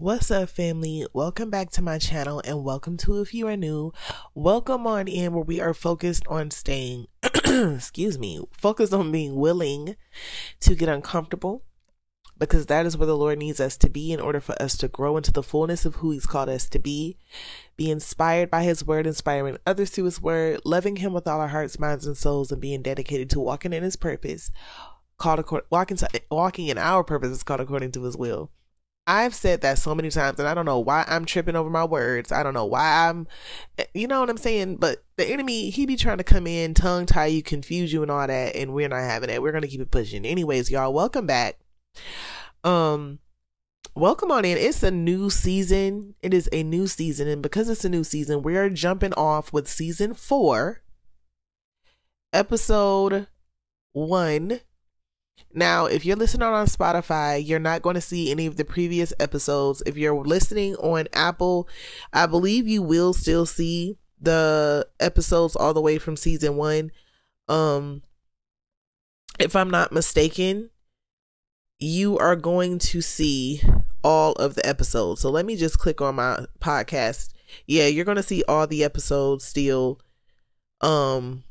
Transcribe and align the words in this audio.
What's 0.00 0.30
up, 0.30 0.48
family? 0.48 1.04
Welcome 1.12 1.50
back 1.50 1.68
to 1.72 1.82
my 1.82 1.98
channel 1.98 2.40
and 2.46 2.64
welcome 2.64 2.96
to 2.96 3.20
if 3.20 3.34
you 3.34 3.46
are 3.48 3.56
new. 3.56 3.92
Welcome 4.34 4.86
on 4.86 5.08
in 5.08 5.34
where 5.34 5.44
we 5.44 5.60
are 5.60 5.74
focused 5.74 6.26
on 6.26 6.50
staying, 6.52 7.08
excuse 7.44 8.18
me, 8.18 8.40
focused 8.50 8.94
on 8.94 9.12
being 9.12 9.34
willing 9.34 9.96
to 10.60 10.74
get 10.74 10.88
uncomfortable 10.88 11.64
because 12.38 12.64
that 12.64 12.86
is 12.86 12.96
where 12.96 13.04
the 13.06 13.14
Lord 13.14 13.38
needs 13.38 13.60
us 13.60 13.76
to 13.76 13.90
be 13.90 14.10
in 14.10 14.20
order 14.20 14.40
for 14.40 14.54
us 14.54 14.74
to 14.78 14.88
grow 14.88 15.18
into 15.18 15.32
the 15.32 15.42
fullness 15.42 15.84
of 15.84 15.96
who 15.96 16.12
He's 16.12 16.24
called 16.24 16.48
us 16.48 16.66
to 16.70 16.78
be, 16.78 17.18
be 17.76 17.90
inspired 17.90 18.50
by 18.50 18.62
His 18.62 18.82
word, 18.82 19.06
inspiring 19.06 19.58
others 19.66 19.90
through 19.90 20.04
His 20.04 20.22
word, 20.22 20.62
loving 20.64 20.96
Him 20.96 21.12
with 21.12 21.28
all 21.28 21.42
our 21.42 21.48
hearts, 21.48 21.78
minds, 21.78 22.06
and 22.06 22.16
souls, 22.16 22.50
and 22.50 22.58
being 22.58 22.80
dedicated 22.80 23.28
to 23.28 23.40
walking 23.40 23.74
in 23.74 23.82
His 23.82 23.96
purpose. 23.96 24.50
Called 25.18 25.40
according, 25.40 25.66
walking 25.68 25.98
walking 26.30 26.68
in 26.68 26.78
our 26.78 27.04
purpose 27.04 27.32
is 27.32 27.42
called 27.42 27.60
according 27.60 27.92
to 27.92 28.04
His 28.04 28.16
will. 28.16 28.50
I've 29.06 29.34
said 29.34 29.62
that 29.62 29.78
so 29.78 29.94
many 29.94 30.10
times, 30.10 30.38
and 30.38 30.46
I 30.46 30.54
don't 30.54 30.66
know 30.66 30.78
why 30.78 31.04
I'm 31.08 31.24
tripping 31.24 31.56
over 31.56 31.70
my 31.70 31.84
words. 31.84 32.30
I 32.30 32.42
don't 32.42 32.54
know 32.54 32.66
why 32.66 33.08
I'm, 33.08 33.26
you 33.92 34.06
know 34.06 34.20
what 34.20 34.30
I'm 34.30 34.36
saying? 34.36 34.76
But 34.76 35.02
the 35.16 35.26
enemy, 35.26 35.70
he 35.70 35.86
be 35.86 35.96
trying 35.96 36.18
to 36.18 36.24
come 36.24 36.46
in, 36.46 36.74
tongue 36.74 37.06
tie 37.06 37.26
you, 37.26 37.42
confuse 37.42 37.92
you, 37.92 38.02
and 38.02 38.10
all 38.10 38.26
that, 38.26 38.54
and 38.54 38.72
we're 38.72 38.88
not 38.88 39.00
having 39.00 39.30
it. 39.30 39.42
We're 39.42 39.52
gonna 39.52 39.66
keep 39.66 39.80
it 39.80 39.90
pushing. 39.90 40.24
Anyways, 40.24 40.70
y'all, 40.70 40.92
welcome 40.92 41.26
back. 41.26 41.58
Um, 42.62 43.18
welcome 43.96 44.30
on 44.30 44.44
in. 44.44 44.56
It's 44.56 44.82
a 44.82 44.90
new 44.90 45.30
season. 45.30 46.14
It 46.22 46.32
is 46.32 46.48
a 46.52 46.62
new 46.62 46.86
season, 46.86 47.26
and 47.26 47.42
because 47.42 47.68
it's 47.68 47.84
a 47.84 47.88
new 47.88 48.04
season, 48.04 48.42
we 48.42 48.56
are 48.56 48.70
jumping 48.70 49.14
off 49.14 49.52
with 49.52 49.66
season 49.66 50.14
four, 50.14 50.82
episode 52.32 53.26
one 53.92 54.60
now, 55.52 55.86
if 55.86 56.04
you're 56.04 56.16
listening 56.16 56.46
on 56.46 56.66
Spotify, 56.66 57.44
you're 57.44 57.58
not 57.58 57.82
going 57.82 57.94
to 57.94 58.00
see 58.00 58.30
any 58.30 58.46
of 58.46 58.56
the 58.56 58.64
previous 58.64 59.12
episodes. 59.18 59.82
If 59.84 59.96
you're 59.96 60.14
listening 60.24 60.76
on 60.76 61.08
Apple, 61.12 61.68
I 62.12 62.26
believe 62.26 62.68
you 62.68 62.82
will 62.82 63.12
still 63.12 63.46
see 63.46 63.98
the 64.20 64.86
episodes 65.00 65.56
all 65.56 65.74
the 65.74 65.80
way 65.80 65.98
from 65.98 66.16
season 66.16 66.56
1. 66.56 66.90
Um 67.48 68.02
if 69.38 69.56
I'm 69.56 69.70
not 69.70 69.92
mistaken, 69.92 70.70
you 71.78 72.18
are 72.18 72.36
going 72.36 72.78
to 72.78 73.00
see 73.00 73.62
all 74.04 74.32
of 74.32 74.54
the 74.54 74.66
episodes. 74.66 75.22
So 75.22 75.30
let 75.30 75.46
me 75.46 75.56
just 75.56 75.78
click 75.78 76.02
on 76.02 76.16
my 76.16 76.44
podcast. 76.60 77.30
Yeah, 77.66 77.86
you're 77.86 78.04
going 78.04 78.18
to 78.18 78.22
see 78.22 78.44
all 78.46 78.66
the 78.66 78.84
episodes 78.84 79.44
still 79.44 79.98
um 80.82 81.44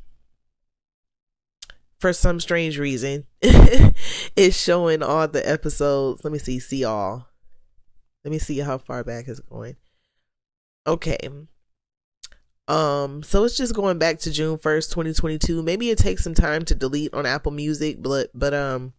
for 2.00 2.14
some 2.14 2.40
strange 2.40 2.80
reason 2.80 3.26
it's 3.42 4.60
showing 4.60 5.04
all 5.04 5.28
the 5.28 5.48
episodes. 5.48 6.24
Let 6.24 6.34
me 6.34 6.40
see 6.40 6.60
see 6.60 6.84
all 6.84 7.28
let 8.24 8.32
me 8.32 8.40
see 8.40 8.60
how 8.60 8.78
far 8.78 9.04
back 9.04 9.28
it's 9.28 9.40
going. 9.40 9.76
Okay. 10.88 11.18
Um 12.68 13.24
so 13.24 13.44
it's 13.44 13.58
just 13.58 13.74
going 13.74 13.98
back 13.98 14.20
to 14.20 14.32
june 14.32 14.58
1st 14.58 14.90
2022 14.90 15.64
maybe 15.64 15.90
it 15.90 15.98
takes 15.98 16.24
some 16.24 16.36
time 16.36 16.64
to 16.66 16.76
delete 16.76 17.14
on 17.16 17.26
apple 17.26 17.52
music 17.52 17.98
but 18.00 18.30
but 18.36 18.54
um 18.54 18.94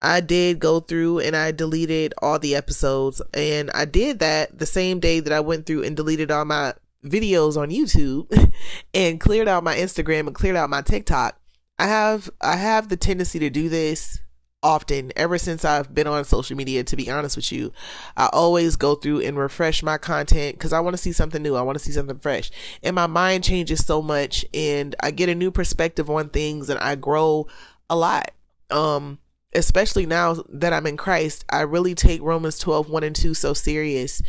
I 0.00 0.20
did 0.20 0.60
go 0.60 0.80
through 0.80 1.20
and 1.20 1.34
I 1.34 1.50
deleted 1.50 2.14
all 2.22 2.38
the 2.38 2.54
episodes. 2.54 3.20
And 3.34 3.70
I 3.74 3.84
did 3.84 4.20
that 4.20 4.58
the 4.58 4.66
same 4.66 5.00
day 5.00 5.20
that 5.20 5.32
I 5.32 5.40
went 5.40 5.66
through 5.66 5.84
and 5.84 5.96
deleted 5.96 6.30
all 6.30 6.44
my 6.44 6.74
videos 7.04 7.56
on 7.56 7.70
YouTube 7.70 8.52
and 8.94 9.20
cleared 9.20 9.48
out 9.48 9.64
my 9.64 9.76
Instagram 9.76 10.26
and 10.26 10.34
cleared 10.34 10.56
out 10.56 10.70
my 10.70 10.82
TikTok. 10.82 11.38
I 11.78 11.86
have 11.86 12.28
I 12.40 12.56
have 12.56 12.88
the 12.88 12.96
tendency 12.96 13.38
to 13.38 13.50
do 13.50 13.68
this 13.68 14.20
often 14.60 15.12
ever 15.14 15.38
since 15.38 15.64
I've 15.64 15.94
been 15.94 16.08
on 16.08 16.24
social 16.24 16.56
media 16.56 16.82
to 16.82 16.96
be 16.96 17.08
honest 17.08 17.36
with 17.36 17.52
you. 17.52 17.72
I 18.16 18.28
always 18.32 18.74
go 18.74 18.96
through 18.96 19.20
and 19.20 19.38
refresh 19.38 19.82
my 19.84 19.98
content 19.98 20.58
cuz 20.58 20.72
I 20.72 20.80
want 20.80 20.94
to 20.94 21.02
see 21.02 21.12
something 21.12 21.42
new. 21.42 21.54
I 21.54 21.62
want 21.62 21.78
to 21.78 21.84
see 21.84 21.92
something 21.92 22.18
fresh. 22.18 22.50
And 22.82 22.96
my 22.96 23.06
mind 23.06 23.44
changes 23.44 23.86
so 23.86 24.02
much 24.02 24.44
and 24.52 24.96
I 25.00 25.12
get 25.12 25.28
a 25.28 25.34
new 25.34 25.52
perspective 25.52 26.10
on 26.10 26.30
things 26.30 26.68
and 26.68 26.80
I 26.80 26.96
grow 26.96 27.46
a 27.88 27.94
lot. 27.94 28.32
Um 28.70 29.18
especially 29.54 30.04
now 30.04 30.36
that 30.48 30.72
I'm 30.72 30.86
in 30.86 30.96
Christ, 30.96 31.44
I 31.48 31.60
really 31.60 31.94
take 31.94 32.20
Romans 32.20 32.58
12 32.58 32.90
1 32.90 33.04
and 33.04 33.14
2 33.14 33.34
so 33.34 33.54
serious. 33.54 34.20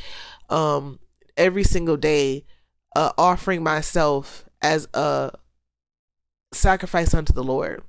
Um 0.50 1.00
every 1.36 1.64
single 1.64 1.98
day 1.98 2.46
uh, 2.96 3.12
offering 3.18 3.64
myself 3.64 4.46
as 4.62 4.88
a 4.94 5.32
sacrifice 6.52 7.14
unto 7.14 7.34
the 7.34 7.44
Lord. 7.44 7.84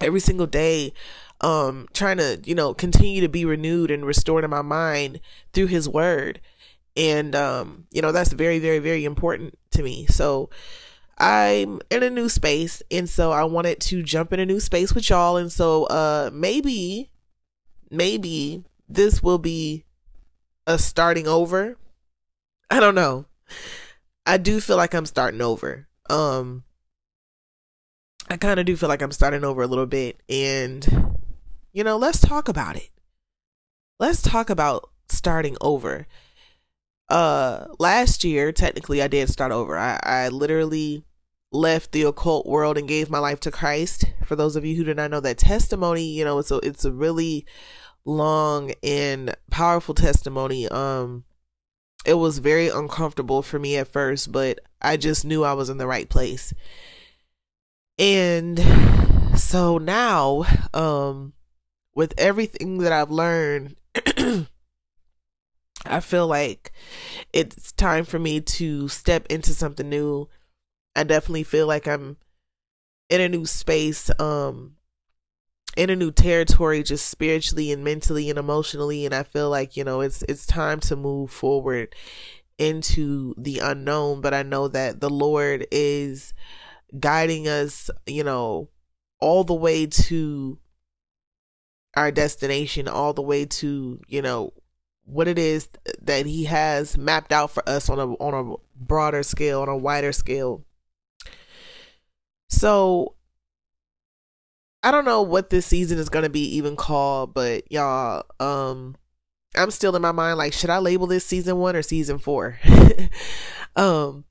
Every 0.00 0.20
single 0.20 0.46
day 0.46 0.92
um 1.40 1.86
trying 1.92 2.16
to 2.16 2.40
you 2.44 2.54
know 2.54 2.74
continue 2.74 3.20
to 3.20 3.28
be 3.28 3.44
renewed 3.44 3.92
and 3.92 4.04
restored 4.04 4.42
in 4.42 4.50
my 4.50 4.62
mind 4.62 5.20
through 5.52 5.66
his 5.66 5.88
word. 5.88 6.40
And 6.96 7.34
um 7.34 7.86
you 7.90 8.02
know 8.02 8.12
that's 8.12 8.32
very 8.32 8.58
very 8.58 8.78
very 8.78 9.04
important 9.04 9.58
to 9.72 9.82
me. 9.82 10.06
So 10.06 10.50
i'm 11.20 11.80
in 11.90 12.04
a 12.04 12.10
new 12.10 12.28
space 12.28 12.80
and 12.92 13.08
so 13.08 13.32
i 13.32 13.42
wanted 13.42 13.80
to 13.80 14.04
jump 14.04 14.32
in 14.32 14.38
a 14.38 14.46
new 14.46 14.60
space 14.60 14.94
with 14.94 15.10
y'all. 15.10 15.36
And 15.36 15.50
so 15.50 15.84
uh 15.86 16.30
maybe 16.32 17.10
maybe 17.90 18.62
this 18.88 19.20
will 19.20 19.38
be 19.38 19.84
a 20.66 20.78
starting 20.78 21.26
over. 21.26 21.76
I 22.70 22.78
don't 22.78 22.94
know 22.94 23.26
I 24.28 24.36
do 24.36 24.60
feel 24.60 24.76
like 24.76 24.92
I'm 24.92 25.06
starting 25.06 25.40
over. 25.40 25.88
Um, 26.10 26.64
I 28.28 28.36
kind 28.36 28.60
of 28.60 28.66
do 28.66 28.76
feel 28.76 28.90
like 28.90 29.00
I'm 29.00 29.10
starting 29.10 29.42
over 29.42 29.62
a 29.62 29.66
little 29.66 29.86
bit. 29.86 30.20
And, 30.28 31.16
you 31.72 31.82
know, 31.82 31.96
let's 31.96 32.20
talk 32.20 32.46
about 32.46 32.76
it. 32.76 32.90
Let's 33.98 34.20
talk 34.20 34.50
about 34.50 34.90
starting 35.08 35.56
over. 35.62 36.06
Uh, 37.08 37.68
last 37.78 38.22
year, 38.22 38.52
technically, 38.52 39.00
I 39.00 39.08
did 39.08 39.30
start 39.30 39.50
over. 39.50 39.78
I, 39.78 39.98
I 40.02 40.28
literally 40.28 41.04
left 41.50 41.92
the 41.92 42.02
occult 42.02 42.44
world 42.44 42.76
and 42.76 42.86
gave 42.86 43.08
my 43.08 43.18
life 43.18 43.40
to 43.40 43.50
Christ. 43.50 44.04
For 44.26 44.36
those 44.36 44.56
of 44.56 44.64
you 44.66 44.76
who 44.76 44.84
do 44.84 44.92
not 44.92 45.10
know 45.10 45.20
that 45.20 45.38
testimony, 45.38 46.04
you 46.04 46.26
know, 46.26 46.38
it's 46.38 46.50
a, 46.50 46.56
it's 46.58 46.84
a 46.84 46.92
really 46.92 47.46
long 48.04 48.72
and 48.82 49.34
powerful 49.50 49.94
testimony. 49.94 50.68
Um, 50.68 51.24
it 52.08 52.14
was 52.14 52.38
very 52.38 52.70
uncomfortable 52.70 53.42
for 53.42 53.58
me 53.58 53.76
at 53.76 53.86
first, 53.86 54.32
but 54.32 54.60
I 54.80 54.96
just 54.96 55.26
knew 55.26 55.44
I 55.44 55.52
was 55.52 55.68
in 55.68 55.76
the 55.76 55.86
right 55.86 56.08
place. 56.08 56.54
And 57.98 58.58
so 59.38 59.76
now, 59.76 60.44
um, 60.72 61.34
with 61.94 62.14
everything 62.16 62.78
that 62.78 62.92
I've 62.92 63.10
learned, 63.10 63.76
I 65.84 66.00
feel 66.00 66.26
like 66.26 66.72
it's 67.34 67.72
time 67.72 68.06
for 68.06 68.18
me 68.18 68.40
to 68.40 68.88
step 68.88 69.26
into 69.28 69.52
something 69.52 69.90
new. 69.90 70.30
I 70.96 71.02
definitely 71.02 71.44
feel 71.44 71.66
like 71.66 71.86
I'm 71.86 72.16
in 73.10 73.20
a 73.20 73.28
new 73.28 73.44
space. 73.44 74.10
Um, 74.18 74.77
in 75.78 75.90
a 75.90 75.96
new 75.96 76.10
territory 76.10 76.82
just 76.82 77.08
spiritually 77.08 77.70
and 77.70 77.84
mentally 77.84 78.28
and 78.28 78.36
emotionally 78.38 79.06
and 79.06 79.14
I 79.14 79.22
feel 79.22 79.48
like, 79.48 79.76
you 79.76 79.84
know, 79.84 80.00
it's 80.00 80.24
it's 80.28 80.44
time 80.44 80.80
to 80.80 80.96
move 80.96 81.30
forward 81.30 81.94
into 82.58 83.32
the 83.38 83.60
unknown, 83.60 84.20
but 84.20 84.34
I 84.34 84.42
know 84.42 84.66
that 84.66 85.00
the 85.00 85.08
Lord 85.08 85.68
is 85.70 86.34
guiding 86.98 87.46
us, 87.46 87.90
you 88.06 88.24
know, 88.24 88.68
all 89.20 89.44
the 89.44 89.54
way 89.54 89.86
to 89.86 90.58
our 91.94 92.10
destination, 92.10 92.88
all 92.88 93.12
the 93.12 93.22
way 93.22 93.46
to, 93.46 94.00
you 94.08 94.20
know, 94.20 94.52
what 95.04 95.28
it 95.28 95.38
is 95.38 95.68
that 96.02 96.26
he 96.26 96.44
has 96.46 96.98
mapped 96.98 97.32
out 97.32 97.52
for 97.52 97.66
us 97.68 97.88
on 97.88 98.00
a 98.00 98.14
on 98.14 98.34
a 98.34 98.56
broader 98.84 99.22
scale, 99.22 99.62
on 99.62 99.68
a 99.68 99.76
wider 99.76 100.10
scale. 100.10 100.64
So 102.48 103.14
I 104.88 104.90
don't 104.90 105.04
know 105.04 105.20
what 105.20 105.50
this 105.50 105.66
season 105.66 105.98
is 105.98 106.08
gonna 106.08 106.30
be 106.30 106.56
even 106.56 106.74
called, 106.74 107.34
but 107.34 107.70
y'all, 107.70 108.24
um, 108.40 108.96
I'm 109.54 109.70
still 109.70 109.94
in 109.94 110.00
my 110.00 110.12
mind 110.12 110.38
like, 110.38 110.54
should 110.54 110.70
I 110.70 110.78
label 110.78 111.06
this 111.06 111.26
season 111.26 111.58
one 111.58 111.76
or 111.76 111.82
season 111.82 112.18
four? 112.18 112.58
um, 113.76 114.24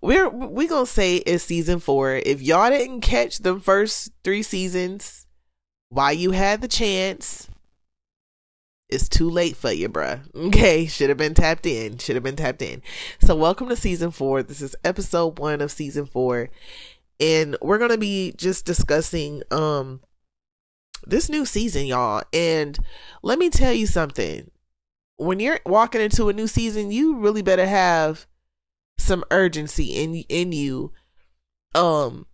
we're 0.00 0.28
we 0.28 0.68
gonna 0.68 0.86
say 0.86 1.16
it's 1.16 1.42
season 1.42 1.80
four. 1.80 2.14
If 2.14 2.40
y'all 2.40 2.70
didn't 2.70 3.00
catch 3.00 3.38
the 3.38 3.58
first 3.58 4.12
three 4.22 4.44
seasons 4.44 5.26
while 5.88 6.12
you 6.12 6.30
had 6.30 6.60
the 6.60 6.68
chance, 6.68 7.48
it's 8.88 9.08
too 9.08 9.28
late 9.28 9.56
for 9.56 9.72
you, 9.72 9.88
bruh. 9.88 10.20
Okay, 10.46 10.86
should 10.86 11.08
have 11.08 11.18
been 11.18 11.34
tapped 11.34 11.66
in. 11.66 11.98
Should 11.98 12.14
have 12.14 12.22
been 12.22 12.36
tapped 12.36 12.62
in. 12.62 12.82
So, 13.20 13.34
welcome 13.34 13.68
to 13.68 13.74
season 13.74 14.12
four. 14.12 14.44
This 14.44 14.62
is 14.62 14.76
episode 14.84 15.40
one 15.40 15.60
of 15.60 15.72
season 15.72 16.06
four 16.06 16.50
and 17.20 17.56
we're 17.60 17.78
going 17.78 17.90
to 17.90 17.98
be 17.98 18.32
just 18.36 18.64
discussing 18.64 19.42
um 19.50 20.00
this 21.06 21.28
new 21.28 21.46
season 21.46 21.86
y'all. 21.86 22.22
And 22.32 22.78
let 23.22 23.38
me 23.38 23.50
tell 23.50 23.72
you 23.72 23.86
something. 23.86 24.50
When 25.16 25.40
you're 25.40 25.60
walking 25.66 26.00
into 26.00 26.28
a 26.28 26.32
new 26.32 26.46
season 26.46 26.90
you 26.90 27.16
really 27.16 27.42
better 27.42 27.66
have 27.66 28.26
some 28.98 29.24
urgency 29.30 30.02
in 30.02 30.16
in 30.28 30.52
you. 30.52 30.92
Um 31.74 32.26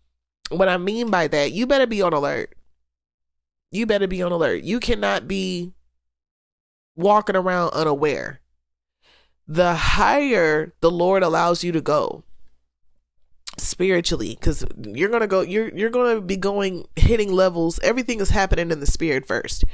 what 0.50 0.68
i 0.68 0.76
mean 0.76 1.10
by 1.10 1.26
that 1.26 1.50
you 1.50 1.66
better 1.66 1.86
be 1.86 2.02
on 2.02 2.12
alert. 2.12 2.54
You 3.72 3.84
better 3.86 4.06
be 4.06 4.22
on 4.22 4.32
alert. 4.32 4.62
You 4.62 4.78
cannot 4.78 5.26
be 5.26 5.74
walking 6.94 7.36
around 7.36 7.70
unaware. 7.70 8.40
The 9.48 9.74
higher 9.74 10.74
the 10.80 10.90
Lord 10.90 11.22
allows 11.22 11.62
you 11.62 11.72
to 11.72 11.80
go 11.80 12.24
spiritually 13.58 14.36
cuz 14.36 14.64
you're 14.84 15.08
to 15.20 15.26
go 15.26 15.40
you're 15.40 15.74
you're 15.74 15.90
to 15.90 16.20
be 16.20 16.36
going 16.36 16.86
hitting 16.96 17.32
levels 17.32 17.78
everything 17.82 18.20
is 18.20 18.30
happening 18.30 18.70
in 18.70 18.80
the 18.80 18.86
spirit 18.86 19.26
first. 19.26 19.64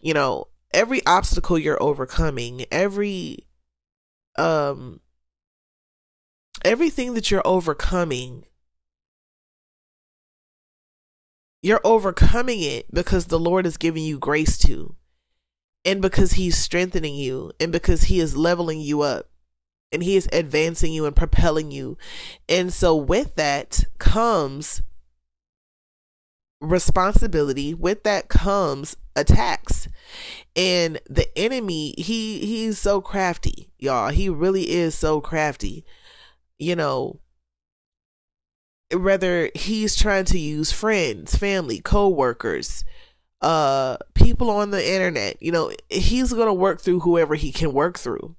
You 0.00 0.14
know, 0.14 0.48
every 0.72 1.04
obstacle 1.06 1.58
you're 1.58 1.82
overcoming, 1.82 2.64
every 2.70 3.46
um 4.36 5.00
everything 6.64 7.14
that 7.14 7.30
you're 7.30 7.46
overcoming 7.46 8.44
you're 11.62 11.80
overcoming 11.84 12.62
it 12.62 12.92
because 12.92 13.26
the 13.26 13.38
Lord 13.38 13.66
is 13.66 13.76
giving 13.76 14.02
you 14.02 14.18
grace 14.18 14.56
to 14.58 14.96
and 15.84 16.00
because 16.02 16.32
he's 16.32 16.56
strengthening 16.56 17.14
you 17.14 17.52
and 17.60 17.72
because 17.72 18.04
he 18.04 18.20
is 18.20 18.36
leveling 18.36 18.80
you 18.80 19.02
up 19.02 19.29
and 19.92 20.02
he 20.02 20.16
is 20.16 20.28
advancing 20.32 20.92
you 20.92 21.06
and 21.06 21.16
propelling 21.16 21.70
you. 21.70 21.96
And 22.48 22.72
so 22.72 22.94
with 22.94 23.34
that 23.36 23.84
comes 23.98 24.82
responsibility. 26.60 27.74
With 27.74 28.02
that 28.04 28.28
comes 28.28 28.96
attacks. 29.16 29.88
And 30.54 31.00
the 31.08 31.26
enemy 31.36 31.94
he 31.96 32.44
he's 32.46 32.78
so 32.78 33.00
crafty 33.00 33.70
y'all. 33.78 34.10
He 34.10 34.28
really 34.28 34.70
is 34.70 34.94
so 34.94 35.20
crafty. 35.20 35.84
You 36.58 36.76
know 36.76 37.20
whether 38.92 39.50
he's 39.54 39.94
trying 39.94 40.24
to 40.24 40.38
use 40.38 40.72
friends 40.72 41.36
family 41.36 41.80
co-workers 41.80 42.84
uh 43.40 43.96
people 44.14 44.50
on 44.50 44.70
the 44.70 44.92
internet 44.92 45.40
you 45.40 45.52
know 45.52 45.70
he's 45.88 46.32
going 46.32 46.48
to 46.48 46.52
work 46.52 46.80
through 46.80 47.00
whoever 47.00 47.34
he 47.34 47.52
can 47.52 47.72
work 47.72 47.98
through 47.98 48.34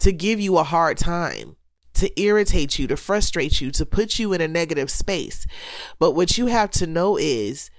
to 0.00 0.12
give 0.12 0.40
you 0.40 0.58
a 0.58 0.64
hard 0.64 0.98
time 0.98 1.56
to 1.98 2.20
irritate 2.20 2.78
you 2.78 2.86
to 2.86 2.96
frustrate 2.96 3.60
you 3.60 3.72
to 3.72 3.84
put 3.84 4.18
you 4.18 4.32
in 4.32 4.40
a 4.40 4.46
negative 4.46 4.90
space. 4.90 5.46
But 5.98 6.12
what 6.12 6.38
you 6.38 6.46
have 6.46 6.70
to 6.72 6.86
know 6.86 7.16
is 7.16 7.70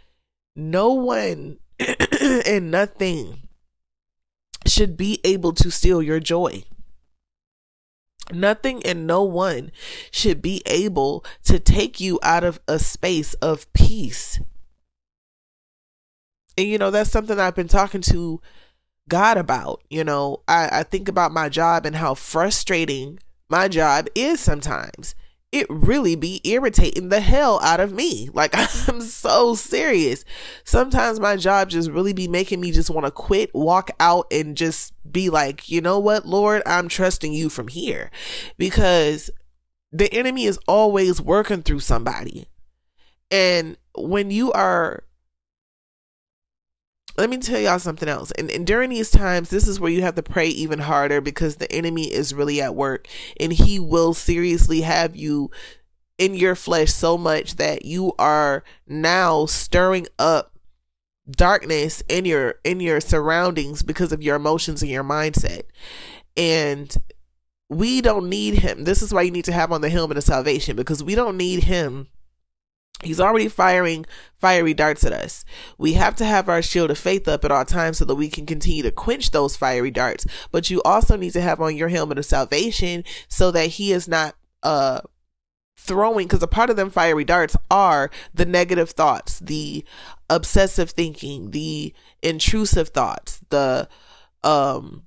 no 0.56 0.94
one 0.94 1.60
and 2.46 2.70
nothing 2.70 3.48
should 4.68 4.98
be 4.98 5.22
able 5.24 5.54
to 5.54 5.72
steal 5.72 6.02
your 6.02 6.20
joy. 6.20 6.64
Nothing 8.32 8.86
and 8.86 9.08
no 9.08 9.24
one 9.24 9.72
should 10.12 10.42
be 10.42 10.62
able 10.66 11.26
to 11.46 11.58
take 11.58 12.00
you 12.00 12.20
out 12.22 12.44
of 12.44 12.60
a 12.68 12.78
space 12.78 13.34
of 13.36 13.72
peace. 13.74 14.40
And 16.58 16.68
you 16.68 16.78
know, 16.78 16.92
that's 16.92 17.10
something 17.10 17.40
I've 17.40 17.56
been 17.56 17.70
talking 17.70 18.02
to 18.02 18.42
God 19.10 19.38
about. 19.38 19.82
You 19.90 20.04
know, 20.04 20.42
I, 20.48 20.70
I 20.80 20.84
think 20.84 21.10
about 21.10 21.32
my 21.32 21.50
job 21.50 21.86
and 21.86 21.96
how 21.96 22.14
frustrating 22.14 23.20
my 23.50 23.68
job 23.68 24.08
is 24.16 24.40
sometimes. 24.40 25.16
It 25.52 25.66
really 25.70 26.16
be 26.16 26.42
irritating 26.44 27.10
the 27.10 27.22
hell 27.22 27.60
out 27.64 27.80
of 27.80 27.92
me. 27.92 28.30
Like 28.34 28.52
I'm 28.56 29.02
so 29.02 29.56
serious. 29.56 30.24
Sometimes 30.64 31.20
my 31.20 31.36
job 31.36 31.70
just 31.70 31.90
really 31.90 32.14
be 32.14 32.28
making 32.28 32.62
me 32.62 32.72
just 32.72 32.90
want 32.92 33.06
to 33.06 33.12
quit, 33.12 33.54
walk 33.54 33.90
out 34.00 34.28
and 34.32 34.56
just 34.56 34.94
be 35.12 35.30
like, 35.30 35.70
"You 35.70 35.82
know 35.82 36.00
what, 36.00 36.26
Lord, 36.26 36.62
I'm 36.66 36.88
trusting 36.88 37.34
you 37.34 37.50
from 37.50 37.68
here." 37.68 38.12
Because 38.58 39.32
the 39.92 40.14
enemy 40.14 40.46
is 40.46 40.60
always 40.68 41.20
working 41.20 41.64
through 41.64 41.80
somebody. 41.80 42.48
And 43.32 43.78
when 43.96 44.32
you 44.32 44.52
are 44.52 45.04
let 47.20 47.30
me 47.30 47.38
tell 47.38 47.60
y'all 47.60 47.80
something 47.80 48.08
else. 48.08 48.32
And, 48.32 48.50
and 48.50 48.66
during 48.66 48.90
these 48.90 49.12
times, 49.12 49.50
this 49.50 49.68
is 49.68 49.80
where 49.80 49.92
you 49.92 50.02
have 50.02 50.16
to 50.16 50.24
pray 50.24 50.48
even 50.48 50.80
harder 50.80 51.20
because 51.20 51.58
the 51.58 51.72
enemy 51.72 52.06
is 52.06 52.34
really 52.34 52.62
at 52.62 52.76
work 52.76 53.08
and 53.40 53.52
he 53.52 53.78
will 53.78 54.14
seriously 54.14 54.82
have 54.82 55.18
you 55.18 55.52
in 56.18 56.34
your 56.34 56.56
flesh 56.56 56.92
so 56.92 57.18
much 57.18 57.58
that 57.58 57.84
you 57.84 58.14
are 58.18 58.64
now 58.88 59.46
stirring 59.46 60.08
up 60.18 60.54
darkness 61.30 62.02
in 62.10 62.26
your 62.26 62.56
in 62.64 62.80
your 62.80 63.00
surroundings 63.00 63.84
because 63.84 64.12
of 64.12 64.24
your 64.24 64.38
emotions 64.38 64.82
and 64.82 64.90
your 64.90 65.04
mindset. 65.04 65.64
And 66.38 66.96
we 67.70 68.00
don't 68.02 68.30
need 68.30 68.60
him. 68.60 68.86
This 68.86 69.02
is 69.02 69.14
why 69.14 69.24
you 69.24 69.32
need 69.32 69.46
to 69.46 69.54
have 69.54 69.74
on 69.74 69.82
the 69.82 69.90
helmet 69.90 70.18
of 70.18 70.24
salvation 70.24 70.78
because 70.78 71.04
we 71.04 71.16
don't 71.16 71.38
need 71.38 71.64
him 71.66 72.08
He's 73.02 73.20
already 73.22 73.48
firing 73.48 74.06
fiery 74.36 74.74
darts 74.74 75.06
at 75.06 75.14
us. 75.14 75.46
We 75.78 75.94
have 75.94 76.18
to 76.18 76.26
have 76.26 76.50
our 76.50 76.62
shield 76.62 76.92
of 76.92 76.98
faith 76.98 77.30
up 77.30 77.46
at 77.46 77.52
all 77.52 77.64
times 77.64 77.98
so 77.98 78.06
that 78.06 78.16
we 78.16 78.30
can 78.30 78.46
continue 78.46 78.84
to 78.84 78.92
quench 78.92 79.32
those 79.32 79.56
fiery 79.56 79.92
darts. 79.92 80.26
But 80.52 80.70
you 80.70 80.82
also 80.84 81.16
need 81.16 81.32
to 81.32 81.42
have 81.42 81.62
on 81.62 81.78
your 81.78 81.88
helmet 81.88 82.18
of 82.18 82.26
salvation 82.26 83.06
so 83.30 83.52
that 83.52 83.68
he 83.68 83.94
is 83.94 84.08
not 84.08 84.36
uh 84.64 85.00
throwing 85.78 86.28
because 86.28 86.44
a 86.44 86.48
part 86.48 86.70
of 86.70 86.76
them 86.76 86.90
fiery 86.90 87.24
darts 87.24 87.56
are 87.72 88.12
the 88.34 88.46
negative 88.46 88.90
thoughts, 88.90 89.40
the 89.40 89.86
obsessive 90.30 90.92
thinking, 90.92 91.52
the 91.52 91.94
intrusive 92.22 92.90
thoughts, 92.90 93.40
the 93.50 93.88
um 94.44 95.04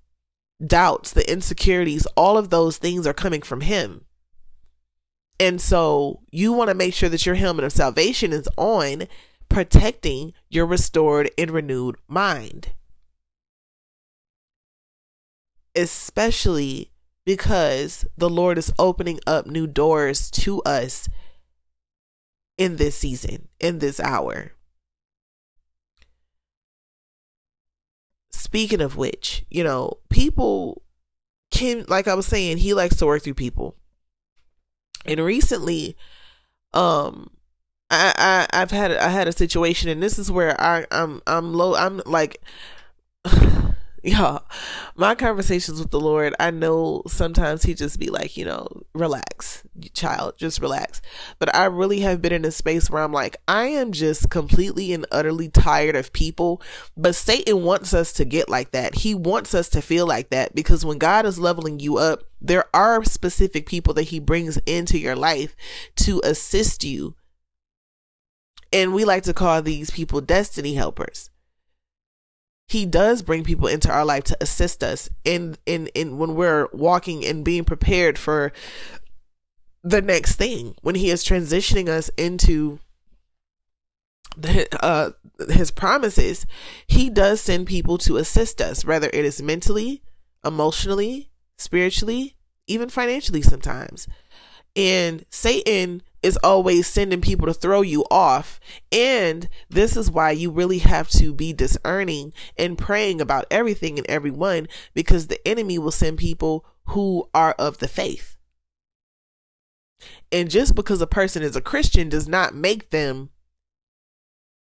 doubts, 0.67 1.12
the 1.12 1.31
insecurities, 1.31 2.06
all 2.17 2.38
of 2.38 2.49
those 2.49 2.78
things 2.78 3.06
are 3.06 3.12
coming 3.12 3.43
from 3.43 3.61
him. 3.61 4.06
And 5.42 5.60
so 5.60 6.20
you 6.30 6.52
want 6.52 6.68
to 6.68 6.74
make 6.74 6.94
sure 6.94 7.08
that 7.08 7.26
your 7.26 7.34
helmet 7.34 7.64
of 7.64 7.72
salvation 7.72 8.32
is 8.32 8.48
on, 8.56 9.08
protecting 9.48 10.34
your 10.48 10.64
restored 10.64 11.32
and 11.36 11.50
renewed 11.50 11.96
mind. 12.06 12.74
Especially 15.74 16.92
because 17.26 18.04
the 18.16 18.30
Lord 18.30 18.56
is 18.56 18.72
opening 18.78 19.18
up 19.26 19.48
new 19.48 19.66
doors 19.66 20.30
to 20.30 20.62
us 20.62 21.08
in 22.56 22.76
this 22.76 22.96
season, 22.96 23.48
in 23.58 23.80
this 23.80 23.98
hour. 23.98 24.52
Speaking 28.30 28.80
of 28.80 28.96
which, 28.96 29.44
you 29.50 29.64
know, 29.64 29.94
people 30.08 30.82
can, 31.50 31.84
like 31.88 32.06
I 32.06 32.14
was 32.14 32.26
saying, 32.26 32.58
he 32.58 32.74
likes 32.74 32.94
to 32.98 33.06
work 33.06 33.24
through 33.24 33.34
people. 33.34 33.74
And 35.04 35.20
recently, 35.20 35.96
um, 36.72 37.31
I, 37.90 38.46
I 38.52 38.62
I've 38.62 38.70
had 38.70 38.93
I 38.93 39.08
had 39.08 39.28
a 39.28 39.32
situation, 39.32 39.88
and 39.88 40.02
this 40.02 40.19
is 40.19 40.31
where 40.31 40.58
I 40.60 40.87
I'm 40.90 41.22
I'm 41.26 41.52
low. 41.54 41.75
I'm 41.75 42.00
like. 42.06 42.40
y'all 44.02 44.44
my 44.96 45.14
conversations 45.14 45.78
with 45.78 45.90
the 45.90 46.00
lord 46.00 46.35
i 46.40 46.50
know 46.50 47.02
sometimes 47.06 47.62
he 47.62 47.73
just 47.73 48.00
be 48.00 48.09
like 48.09 48.37
you 48.37 48.44
know 48.44 48.66
relax 48.94 49.62
child 49.94 50.35
just 50.37 50.61
relax. 50.61 51.00
But 51.38 51.54
i 51.54 51.64
really 51.64 52.00
have 52.00 52.21
been 52.21 52.32
in 52.32 52.44
a 52.44 52.50
space 52.50 52.90
where 52.90 53.02
i'm 53.02 53.12
like 53.12 53.37
i 53.49 53.66
am 53.66 53.92
just 53.92 54.28
completely 54.30 54.92
and 54.92 55.06
utterly 55.11 55.49
tired 55.49 55.97
of 55.97 56.12
people 56.12 56.61
but 56.97 57.14
satan 57.14 57.62
wants 57.62 57.94
us 57.94 58.12
to 58.14 58.25
get 58.25 58.49
like 58.49 58.73
that. 58.73 58.97
He 58.97 59.14
wants 59.14 59.54
us 59.54 59.68
to 59.71 59.82
feel 59.82 60.06
like 60.06 60.30
that 60.30 60.54
because 60.54 60.85
when 60.85 60.99
god 60.99 61.25
is 61.26 61.38
leveling 61.38 61.80
you 61.80 61.97
up 61.97 62.25
there 62.40 62.64
are 62.75 63.04
specific 63.04 63.66
people 63.66 63.94
that 63.94 64.04
he 64.04 64.18
brings 64.18 64.56
into 64.66 64.99
your 64.99 65.14
life 65.14 65.54
to 65.94 66.21
assist 66.25 66.82
you. 66.82 67.14
And 68.73 68.92
we 68.92 69.04
like 69.04 69.23
to 69.25 69.35
call 69.35 69.62
these 69.62 69.90
people 69.90 70.21
destiny 70.21 70.75
helpers 70.75 71.30
he 72.69 72.87
does 72.87 73.23
bring 73.23 73.45
people 73.45 73.69
into 73.69 73.90
our 73.90 74.04
life 74.04 74.25
to 74.25 74.37
assist 74.40 74.83
us 74.83 75.11
in 75.25 75.57
in 75.66 75.88
in 75.88 76.19
when 76.19 76.35
we're 76.35 76.69
walking 76.73 77.25
and 77.25 77.45
being 77.45 77.64
prepared 77.64 78.19
for 78.19 78.52
the 79.83 80.00
next 80.00 80.37
thing. 80.37 80.75
When 80.83 80.95
he 80.95 81.11
is 81.11 81.25
transitioning 81.25 81.88
us 81.88 82.09
into 82.16 82.78
the, 84.37 84.66
uh, 84.83 85.11
his 85.50 85.71
promises 85.71 86.47
he 86.87 87.11
does 87.11 87.40
send 87.40 87.66
people 87.66 87.99
to 87.99 88.16
assist 88.16 88.62
us 88.62 88.85
whether 88.85 89.11
it 89.12 89.25
is 89.25 89.42
mentally 89.42 90.02
emotionally 90.45 91.31
spiritually 91.59 92.35
even 92.66 92.88
financially 92.88 93.42
sometimes. 93.42 94.09
And 94.75 95.26
satan 95.28 96.02
is 96.23 96.38
always 96.43 96.87
sending 96.87 97.21
people 97.21 97.47
to 97.47 97.55
throw 97.55 97.83
you 97.83 98.05
off. 98.11 98.61
And 98.91 99.49
this 99.69 99.97
is 99.97 100.11
why 100.11 100.31
you 100.31 100.50
really 100.50 100.79
have 100.79 101.09
to 101.11 101.35
be 101.35 101.52
discerning 101.52 102.33
and 102.57 102.79
praying 102.79 103.21
about 103.21 103.47
everything 103.50 103.99
and 103.99 104.07
everyone 104.09 104.69
because 104.95 105.26
the 105.26 105.47
enemy 105.47 105.79
will 105.79 105.91
send 105.91 106.19
people 106.19 106.64
who 106.87 107.29
are 107.35 107.52
of 107.59 107.79
the 107.79 107.88
faith. 107.88 108.37
And 110.31 110.50
just 110.50 110.75
because 110.75 111.00
a 111.00 111.07
person 111.07 111.43
is 111.43 111.57
a 111.57 111.61
Christian 111.61 112.09
does 112.09 112.29
not 112.29 112.55
make 112.55 112.91
them 112.91 113.31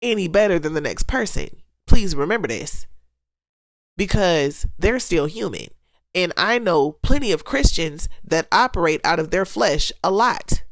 any 0.02 0.28
better 0.28 0.58
than 0.58 0.74
the 0.74 0.82
next 0.82 1.04
person. 1.04 1.62
Please 1.86 2.16
remember 2.16 2.48
this 2.48 2.88
because 3.98 4.66
they're 4.80 5.00
still 5.00 5.26
human. 5.26 5.68
And 6.14 6.34
I 6.36 6.60
know 6.60 6.94
plenty 6.94 7.32
of 7.32 7.46
Christians 7.46 8.10
that 8.24 8.48
operate 8.52 9.00
out 9.04 9.20
of 9.20 9.32
their 9.32 9.46
flesh 9.46 9.92
a 10.04 10.12
lot 10.12 10.64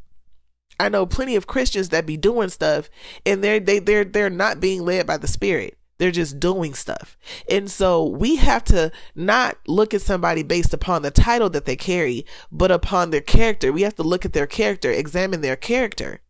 I 0.79 0.89
know 0.89 1.05
plenty 1.05 1.35
of 1.35 1.47
Christians 1.47 1.89
that 1.89 2.05
be 2.05 2.17
doing 2.17 2.49
stuff 2.49 2.89
and 3.25 3.43
they're 3.43 3.59
they 3.59 3.79
they're 3.79 4.05
they're 4.05 4.29
not 4.29 4.59
being 4.59 4.83
led 4.83 5.05
by 5.05 5.17
the 5.17 5.27
spirit. 5.27 5.77
They're 5.97 6.11
just 6.11 6.39
doing 6.39 6.73
stuff. 6.73 7.17
And 7.49 7.69
so 7.69 8.05
we 8.05 8.37
have 8.37 8.63
to 8.65 8.89
not 9.15 9.57
look 9.67 9.93
at 9.93 10.01
somebody 10.01 10.43
based 10.43 10.73
upon 10.73 11.01
the 11.01 11.11
title 11.11 11.49
that 11.49 11.65
they 11.65 11.75
carry, 11.75 12.25
but 12.49 12.71
upon 12.71 13.09
their 13.09 13.21
character. 13.21 13.73
We 13.73 13.81
have 13.81 13.95
to 13.95 14.03
look 14.03 14.23
at 14.23 14.31
their 14.31 14.47
character, 14.47 14.89
examine 14.89 15.41
their 15.41 15.57
character. 15.57 16.21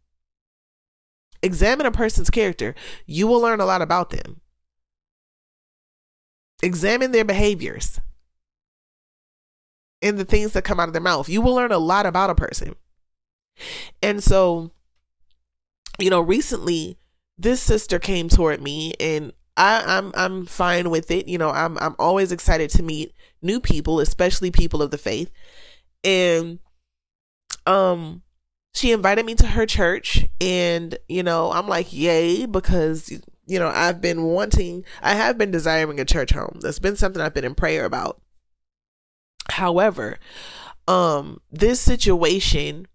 Examine 1.44 1.86
a 1.86 1.92
person's 1.92 2.32
character. 2.32 2.74
You 3.06 3.28
will 3.28 3.40
learn 3.40 3.62
a 3.62 3.66
lot 3.66 3.84
about 3.84 4.10
them. 4.10 4.42
Examine 6.64 7.12
their 7.12 7.24
behaviors 7.24 8.00
and 10.02 10.18
the 10.18 10.26
things 10.26 10.54
that 10.54 10.64
come 10.64 10.80
out 10.80 10.90
of 10.90 10.94
their 10.94 11.02
mouth. 11.02 11.30
You 11.30 11.42
will 11.42 11.54
learn 11.54 11.72
a 11.72 11.78
lot 11.78 12.06
about 12.06 12.30
a 12.32 12.36
person. 12.36 12.76
And 14.02 14.24
so, 14.24 14.72
you 16.00 16.10
know, 16.10 16.22
recently 16.22 16.98
this 17.38 17.62
sister 17.62 18.00
came 18.00 18.28
toward 18.30 18.62
me 18.62 18.94
and 19.00 19.32
I, 19.58 19.84
I'm 19.98 20.12
I'm 20.16 20.46
fine 20.46 20.90
with 20.90 21.12
it. 21.12 21.28
You 21.28 21.38
know, 21.38 21.50
I'm 21.50 21.78
I'm 21.80 21.96
always 22.00 22.32
excited 22.32 22.70
to 22.72 22.84
meet 22.84 23.14
new 23.42 23.60
people, 23.60 24.00
especially 24.00 24.52
people 24.52 24.82
of 24.82 24.92
the 24.92 24.98
faith. 24.98 25.32
And 26.04 26.60
um 27.66 28.24
she 28.74 28.92
invited 28.92 29.26
me 29.26 29.36
to 29.36 29.48
her 29.48 29.66
church 29.66 30.26
and 30.40 30.98
you 31.10 31.24
know, 31.24 31.52
I'm 31.52 31.68
like, 31.68 31.92
"Yay," 31.92 32.46
because 32.46 33.12
you 33.48 33.60
know, 33.60 33.68
I've 33.68 34.00
been 34.00 34.24
wanting 34.24 34.86
I 35.02 35.16
have 35.16 35.38
been 35.38 35.52
desiring 35.52 36.00
a 36.00 36.06
church 36.06 36.32
home. 36.32 36.60
That's 36.62 36.80
been 36.80 36.96
something 36.96 37.22
I've 37.22 37.34
been 37.34 37.46
in 37.46 37.56
prayer 37.56 37.84
about. 37.86 38.22
However, 39.52 40.20
um 40.88 41.42
this 41.52 41.82
situation 41.82 42.88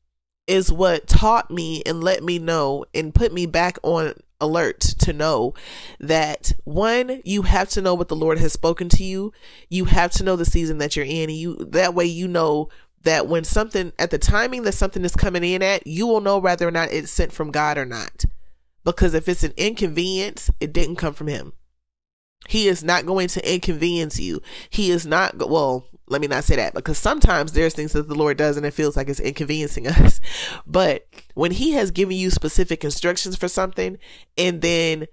is 0.47 0.71
what 0.71 1.07
taught 1.07 1.51
me 1.51 1.83
and 1.87 2.03
let 2.03 2.23
me 2.23 2.39
know 2.39 2.85
and 2.95 3.15
put 3.15 3.33
me 3.33 3.47
back 3.47 3.79
on 3.83 4.15
alert 4.41 4.81
to 4.81 5.13
know 5.13 5.55
that 6.01 6.53
one 6.65 7.23
you 7.25 7.43
have 7.43 7.69
to 7.69 7.81
know 7.81 7.95
what 7.95 8.09
the 8.09 8.17
lord 8.17 8.39
has 8.39 8.53
spoken 8.53 8.89
to 8.91 9.05
you. 9.05 9.33
You 9.69 9.87
have 9.87 10.11
to 10.13 10.25
know 10.25 10.37
the 10.37 10.45
season 10.45 10.79
that 10.79 10.97
you're 10.97 11.05
in. 11.05 11.31
You 11.31 11.57
that 11.71 11.95
way 11.95 12.05
you 12.05 12.29
know 12.29 12.69
that 13.03 13.27
when 13.27 13.45
something 13.45 13.93
at 13.99 14.11
the 14.11 14.19
timing 14.19 14.63
that 14.63 14.73
something 14.73 15.05
is 15.05 15.17
coming 15.17 15.45
in 15.45 15.63
at 15.63 15.87
you 15.87 16.07
will 16.07 16.21
know 16.21 16.39
whether 16.39 16.67
or 16.67 16.71
not 16.71 16.93
it's 16.93 17.11
sent 17.11 17.33
from 17.33 17.51
god 17.51 17.79
or 17.79 17.87
not. 17.87 18.25
Because 18.85 19.15
if 19.15 19.29
it's 19.29 19.45
an 19.45 19.55
inconvenience 19.57 20.51
it 20.61 20.73
didn't 20.73 20.97
come 20.97 21.15
from 21.15 21.29
him. 21.29 21.53
He 22.47 22.69
is 22.69 22.85
not 22.85 23.07
going 23.07 23.29
to 23.29 23.55
inconvenience 23.55 24.21
you. 24.21 24.43
He 24.69 24.91
is 24.91 25.07
not 25.07 25.39
well 25.39 25.87
let 26.07 26.21
me 26.21 26.27
not 26.27 26.45
say 26.45 26.57
that 26.57 26.75
because 26.75 26.99
sometimes 26.99 27.53
there's 27.53 27.75
things 27.75 27.93
that 27.93 28.09
the 28.09 28.15
Lord 28.15 28.37
does 28.37 28.57
and 28.57 28.67
it 28.67 28.73
feels 28.73 28.97
like 28.97 29.09
it's 29.09 29.21
inconveniencing 29.21 29.87
us. 29.89 30.21
But 30.67 31.07
when 31.35 31.53
He 31.53 31.73
has 31.73 31.91
given 31.91 32.17
you 32.17 32.31
specific 32.31 32.85
instructions 32.85 33.37
for 33.37 33.49
something 33.49 33.99
and 34.37 34.61
then 34.61 35.07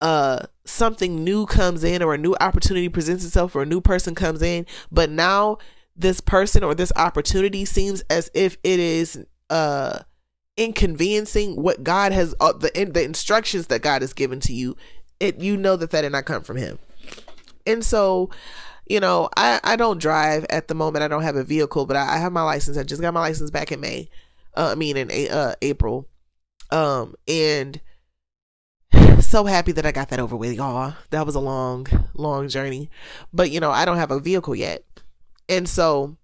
uh 0.00 0.46
something 0.64 1.22
new 1.22 1.46
comes 1.46 1.84
in 1.84 2.02
or 2.02 2.14
a 2.14 2.18
new 2.18 2.34
opportunity 2.40 2.88
presents 2.88 3.24
itself 3.24 3.54
or 3.54 3.62
a 3.62 3.66
new 3.66 3.80
person 3.80 4.14
comes 4.14 4.42
in, 4.42 4.66
but 4.90 5.10
now 5.10 5.58
this 5.96 6.20
person 6.20 6.64
or 6.64 6.74
this 6.74 6.92
opportunity 6.96 7.64
seems 7.64 8.02
as 8.10 8.30
if 8.34 8.56
it 8.64 8.80
is 8.80 9.24
uh 9.50 10.00
inconveniencing 10.56 11.56
what 11.56 11.82
God 11.82 12.12
has 12.12 12.34
uh, 12.40 12.52
the 12.52 12.70
the 12.92 13.02
instructions 13.02 13.68
that 13.68 13.82
God 13.82 14.02
has 14.02 14.12
given 14.12 14.40
to 14.40 14.52
you, 14.52 14.76
it 15.20 15.40
you 15.40 15.56
know 15.56 15.76
that 15.76 15.90
that 15.90 16.02
did 16.02 16.12
not 16.12 16.24
come 16.24 16.42
from 16.42 16.56
Him. 16.56 16.78
And 17.66 17.84
so 17.84 18.30
you 18.86 19.00
know, 19.00 19.28
I, 19.36 19.60
I 19.62 19.76
don't 19.76 20.00
drive 20.00 20.44
at 20.50 20.68
the 20.68 20.74
moment. 20.74 21.02
I 21.02 21.08
don't 21.08 21.22
have 21.22 21.36
a 21.36 21.44
vehicle, 21.44 21.86
but 21.86 21.96
I, 21.96 22.16
I 22.16 22.18
have 22.18 22.32
my 22.32 22.42
license. 22.42 22.76
I 22.76 22.82
just 22.82 23.00
got 23.00 23.14
my 23.14 23.20
license 23.20 23.50
back 23.50 23.72
in 23.72 23.80
May. 23.80 24.08
Uh, 24.56 24.70
I 24.72 24.74
mean, 24.74 24.96
in 24.96 25.10
uh, 25.30 25.54
April. 25.62 26.08
Um, 26.70 27.14
and 27.28 27.80
so 29.20 29.44
happy 29.44 29.72
that 29.72 29.86
I 29.86 29.92
got 29.92 30.08
that 30.10 30.20
over 30.20 30.36
with, 30.36 30.52
y'all. 30.52 30.94
That 31.10 31.26
was 31.26 31.34
a 31.34 31.40
long, 31.40 31.86
long 32.14 32.48
journey. 32.48 32.90
But, 33.32 33.50
you 33.50 33.60
know, 33.60 33.70
I 33.70 33.84
don't 33.84 33.98
have 33.98 34.10
a 34.10 34.20
vehicle 34.20 34.54
yet. 34.54 34.84
And 35.48 35.68
so, 35.68 36.16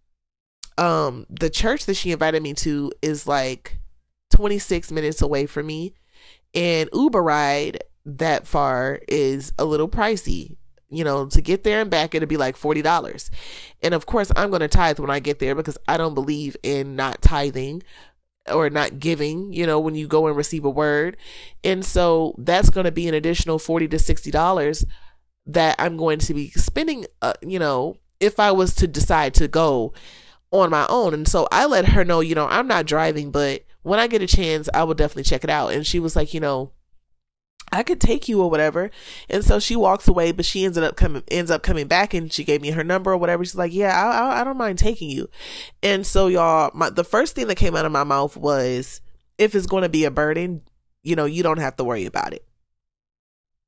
um, 0.77 1.27
the 1.29 1.51
church 1.51 1.87
that 1.87 1.95
she 1.95 2.13
invited 2.13 2.43
me 2.43 2.55
to 2.55 2.93
is 3.03 3.27
like 3.27 3.79
26 4.35 4.91
minutes 4.93 5.23
away 5.23 5.47
from 5.47 5.67
me. 5.67 5.95
And 6.55 6.89
Uber 6.93 7.23
ride 7.23 7.85
that 8.05 8.47
far 8.47 9.01
is 9.07 9.53
a 9.59 9.65
little 9.65 9.89
pricey 9.89 10.57
you 10.91 11.05
know, 11.05 11.27
to 11.27 11.41
get 11.41 11.65
there 11.65 11.81
and 11.81 11.91
back, 11.91 12.15
it'd 12.15 12.29
be 12.29 12.37
like 12.37 12.57
$40. 12.57 13.31
And 13.83 13.95
of 13.95 14.07
course, 14.07 14.33
I'm 14.37 14.51
going 14.51 14.61
to 14.61 14.69
tithe 14.69 14.99
when 14.99 15.11
I 15.11 15.21
get 15.21 15.39
there 15.39 15.55
because 15.55 15.79
I 15.87 15.97
don't 15.97 16.15
believe 16.15 16.57
in 16.63 16.97
not 16.97 17.21
tithing 17.21 17.83
or 18.51 18.71
not 18.71 18.99
giving, 18.99 19.53
you 19.53 19.67
know, 19.67 19.79
when 19.79 19.95
you 19.95 20.07
go 20.07 20.27
and 20.27 20.37
receive 20.37 20.65
a 20.65 20.71
word. 20.71 21.17
And 21.63 21.85
so 21.85 22.35
that's 22.39 22.71
going 22.71 22.85
to 22.85 22.93
be 22.93 23.09
an 23.09 23.15
additional 23.15 23.59
40 23.59 23.89
to 23.89 23.97
$60 23.97 24.85
that 25.47 25.77
I'm 25.79 25.97
going 25.97 26.19
to 26.21 26.35
be 26.35 26.51
spending, 26.51 27.07
uh, 27.23 27.35
you 27.43 27.59
know, 27.59 27.97
if 28.21 28.41
I 28.41 28.53
was 28.53 28.75
to 28.77 28.87
decide 28.87 29.35
to 29.35 29.49
go 29.49 29.93
on 30.51 30.71
my 30.71 30.87
own. 30.89 31.15
And 31.15 31.29
so 31.29 31.47
I 31.53 31.67
let 31.67 31.91
her 31.91 32.05
know, 32.05 32.21
you 32.21 32.35
know, 32.35 32.47
I'm 32.47 32.67
not 32.67 32.87
driving, 32.87 33.31
but 33.31 33.65
when 33.83 33.99
I 33.99 34.07
get 34.07 34.23
a 34.23 34.27
chance, 34.27 34.69
I 34.75 34.85
will 34.85 34.95
definitely 34.95 35.25
check 35.25 35.45
it 35.45 35.51
out. 35.51 35.73
And 35.73 35.87
she 35.87 35.99
was 35.99 36.17
like, 36.17 36.35
you 36.35 36.41
know, 36.41 36.73
I 37.71 37.83
could 37.83 38.01
take 38.01 38.29
you 38.29 38.43
or 38.43 38.51
whatever. 38.51 38.91
And 39.29 39.45
so 39.45 39.59
she 39.59 39.77
walks 39.77 40.09
away, 40.09 40.33
but 40.33 40.45
she 40.45 40.65
ended 40.65 40.85
up 40.85 40.97
coming, 40.97 41.23
ends 41.29 41.51
up 41.51 41.63
coming 41.63 41.87
back 41.87 42.15
and 42.15 42.33
she 42.33 42.45
gave 42.45 42.63
me 42.63 42.71
her 42.71 42.85
number 42.85 43.13
or 43.13 43.17
whatever. 43.17 43.45
She's 43.45 43.55
like, 43.55 43.73
yeah, 43.73 43.95
I, 43.95 44.19
I, 44.19 44.41
I 44.41 44.45
don't 44.45 44.57
mind 44.57 44.79
taking 44.79 45.11
you. 45.11 45.29
And 45.83 46.07
so 46.07 46.29
y'all, 46.29 46.71
my, 46.75 46.91
the 46.91 47.05
first 47.05 47.35
thing 47.35 47.47
that 47.49 47.57
came 47.57 47.77
out 47.77 47.85
of 47.85 47.93
my 47.93 48.05
mouth 48.05 48.37
was, 48.37 49.01
if 49.37 49.55
it's 49.55 49.67
going 49.67 49.83
to 49.83 49.89
be 49.89 50.05
a 50.05 50.11
burden, 50.11 50.63
you 51.03 51.15
know, 51.15 51.27
you 51.27 51.43
don't 51.43 51.59
have 51.59 51.77
to 51.77 51.85
worry 51.85 52.07
about 52.07 52.33
it. 52.33 52.45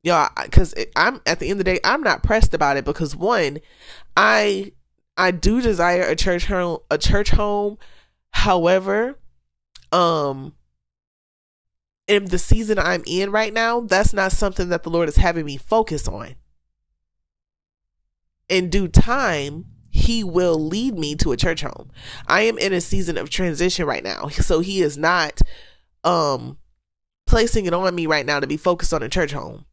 Y'all, 0.03 0.31
cause 0.51 0.75
I'm 0.97 1.21
at 1.27 1.41
the 1.41 1.47
end 1.47 1.61
of 1.61 1.65
the 1.65 1.65
day, 1.65 1.81
I'm 1.85 2.03
not 2.03 2.23
pressed 2.23 2.55
about 2.55 2.79
it 2.79 2.87
because 2.87 3.15
one, 3.15 3.59
I, 4.17 4.73
I 5.17 5.31
do 5.31 5.61
desire 5.61 6.03
a 6.03 6.17
church 6.17 6.47
home, 6.47 6.79
a 6.91 6.97
church 6.97 7.31
home. 7.31 7.77
However, 8.33 9.19
um, 9.93 10.55
in 12.11 12.25
the 12.25 12.39
season 12.39 12.77
I'm 12.77 13.05
in 13.07 13.31
right 13.31 13.53
now, 13.53 13.81
that's 13.81 14.13
not 14.13 14.33
something 14.33 14.69
that 14.71 14.83
the 14.83 14.91
Lord 14.91 15.09
is 15.09 15.17
having 15.17 15.47
me 15.47 15.57
focus 15.57 16.09
on. 16.09 16.35
In 18.49 18.69
due 18.69 18.89
time, 18.89 19.67
He 19.91 20.25
will 20.25 20.59
lead 20.59 20.99
me 20.99 21.15
to 21.17 21.31
a 21.31 21.37
church 21.37 21.63
home. 21.63 21.93
I 22.27 22.43
am 22.43 22.59
in 22.59 22.73
a 22.73 22.81
season 22.81 23.17
of 23.17 23.31
transition 23.31 23.87
right 23.87 24.03
now. 24.03 24.29
So 24.31 24.59
He 24.59 24.83
is 24.83 24.99
not 24.99 25.41
um 26.03 26.59
placing 27.27 27.67
it 27.67 27.75
on 27.75 27.95
me 27.95 28.07
right 28.07 28.27
now 28.27 28.41
to 28.41 28.47
be 28.47 28.57
focused 28.57 28.93
on 28.93 29.05
a 29.05 29.09
church 29.09 29.31
home 29.31 29.65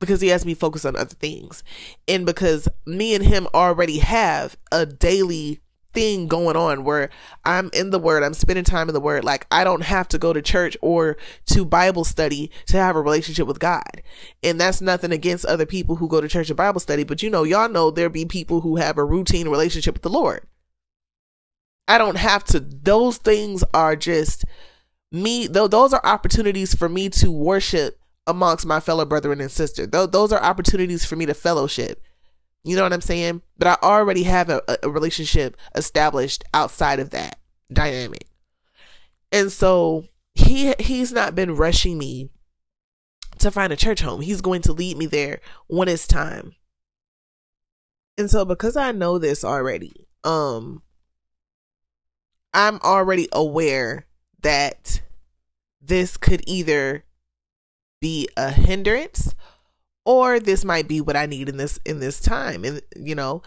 because 0.00 0.20
he 0.20 0.28
has 0.28 0.44
me 0.44 0.54
focused 0.54 0.86
on 0.86 0.96
other 0.96 1.14
things. 1.14 1.62
And 2.08 2.26
because 2.26 2.66
me 2.86 3.14
and 3.14 3.24
him 3.24 3.46
already 3.54 3.98
have 3.98 4.56
a 4.72 4.84
daily 4.84 5.60
thing 5.92 6.26
going 6.28 6.56
on 6.56 6.84
where 6.84 7.10
I'm 7.44 7.70
in 7.72 7.90
the 7.90 7.98
word, 7.98 8.22
I'm 8.22 8.34
spending 8.34 8.64
time 8.64 8.88
in 8.88 8.94
the 8.94 9.00
word. 9.00 9.24
Like 9.24 9.46
I 9.50 9.64
don't 9.64 9.82
have 9.82 10.08
to 10.08 10.18
go 10.18 10.32
to 10.32 10.42
church 10.42 10.76
or 10.80 11.16
to 11.46 11.64
Bible 11.64 12.04
study 12.04 12.50
to 12.66 12.76
have 12.76 12.96
a 12.96 13.00
relationship 13.00 13.46
with 13.46 13.58
God. 13.58 14.02
And 14.42 14.60
that's 14.60 14.80
nothing 14.80 15.12
against 15.12 15.46
other 15.46 15.66
people 15.66 15.96
who 15.96 16.08
go 16.08 16.20
to 16.20 16.28
church 16.28 16.50
and 16.50 16.56
Bible 16.56 16.80
study, 16.80 17.04
but 17.04 17.22
you 17.22 17.30
know, 17.30 17.42
y'all 17.42 17.68
know 17.68 17.90
there 17.90 18.08
be 18.08 18.24
people 18.24 18.60
who 18.60 18.76
have 18.76 18.98
a 18.98 19.04
routine 19.04 19.48
relationship 19.48 19.94
with 19.94 20.02
the 20.02 20.10
Lord. 20.10 20.46
I 21.88 21.98
don't 21.98 22.18
have 22.18 22.44
to, 22.44 22.60
those 22.60 23.16
things 23.16 23.64
are 23.74 23.96
just 23.96 24.44
me, 25.10 25.48
those 25.48 25.92
are 25.92 26.00
opportunities 26.04 26.74
for 26.74 26.88
me 26.88 27.08
to 27.10 27.32
worship 27.32 27.98
amongst 28.26 28.64
my 28.64 28.78
fellow 28.78 29.04
brethren 29.04 29.40
and 29.40 29.50
sisters. 29.50 29.88
Those 29.88 30.32
are 30.32 30.40
opportunities 30.40 31.04
for 31.04 31.16
me 31.16 31.26
to 31.26 31.34
fellowship 31.34 32.00
you 32.62 32.76
know 32.76 32.82
what 32.82 32.92
I'm 32.92 33.00
saying? 33.00 33.42
But 33.58 33.68
I 33.68 33.76
already 33.82 34.24
have 34.24 34.50
a, 34.50 34.62
a 34.82 34.90
relationship 34.90 35.56
established 35.74 36.44
outside 36.52 37.00
of 37.00 37.10
that 37.10 37.38
dynamic. 37.72 38.26
And 39.32 39.50
so 39.50 40.04
he 40.34 40.74
he's 40.78 41.12
not 41.12 41.34
been 41.34 41.56
rushing 41.56 41.98
me 41.98 42.30
to 43.38 43.50
find 43.50 43.72
a 43.72 43.76
church 43.76 44.00
home. 44.00 44.20
He's 44.20 44.40
going 44.40 44.62
to 44.62 44.72
lead 44.72 44.96
me 44.96 45.06
there 45.06 45.40
when 45.68 45.88
it's 45.88 46.06
time. 46.06 46.54
And 48.18 48.30
so 48.30 48.44
because 48.44 48.76
I 48.76 48.92
know 48.92 49.18
this 49.18 49.44
already, 49.44 50.06
um 50.24 50.82
I'm 52.52 52.80
already 52.80 53.28
aware 53.32 54.06
that 54.42 55.00
this 55.80 56.16
could 56.16 56.42
either 56.46 57.04
be 58.00 58.28
a 58.36 58.50
hindrance 58.50 59.34
or 60.10 60.40
this 60.40 60.64
might 60.64 60.88
be 60.88 61.00
what 61.00 61.14
I 61.14 61.26
need 61.26 61.48
in 61.48 61.56
this 61.56 61.78
in 61.84 62.00
this 62.00 62.18
time 62.20 62.64
and 62.64 62.82
you 62.96 63.14
know? 63.14 63.42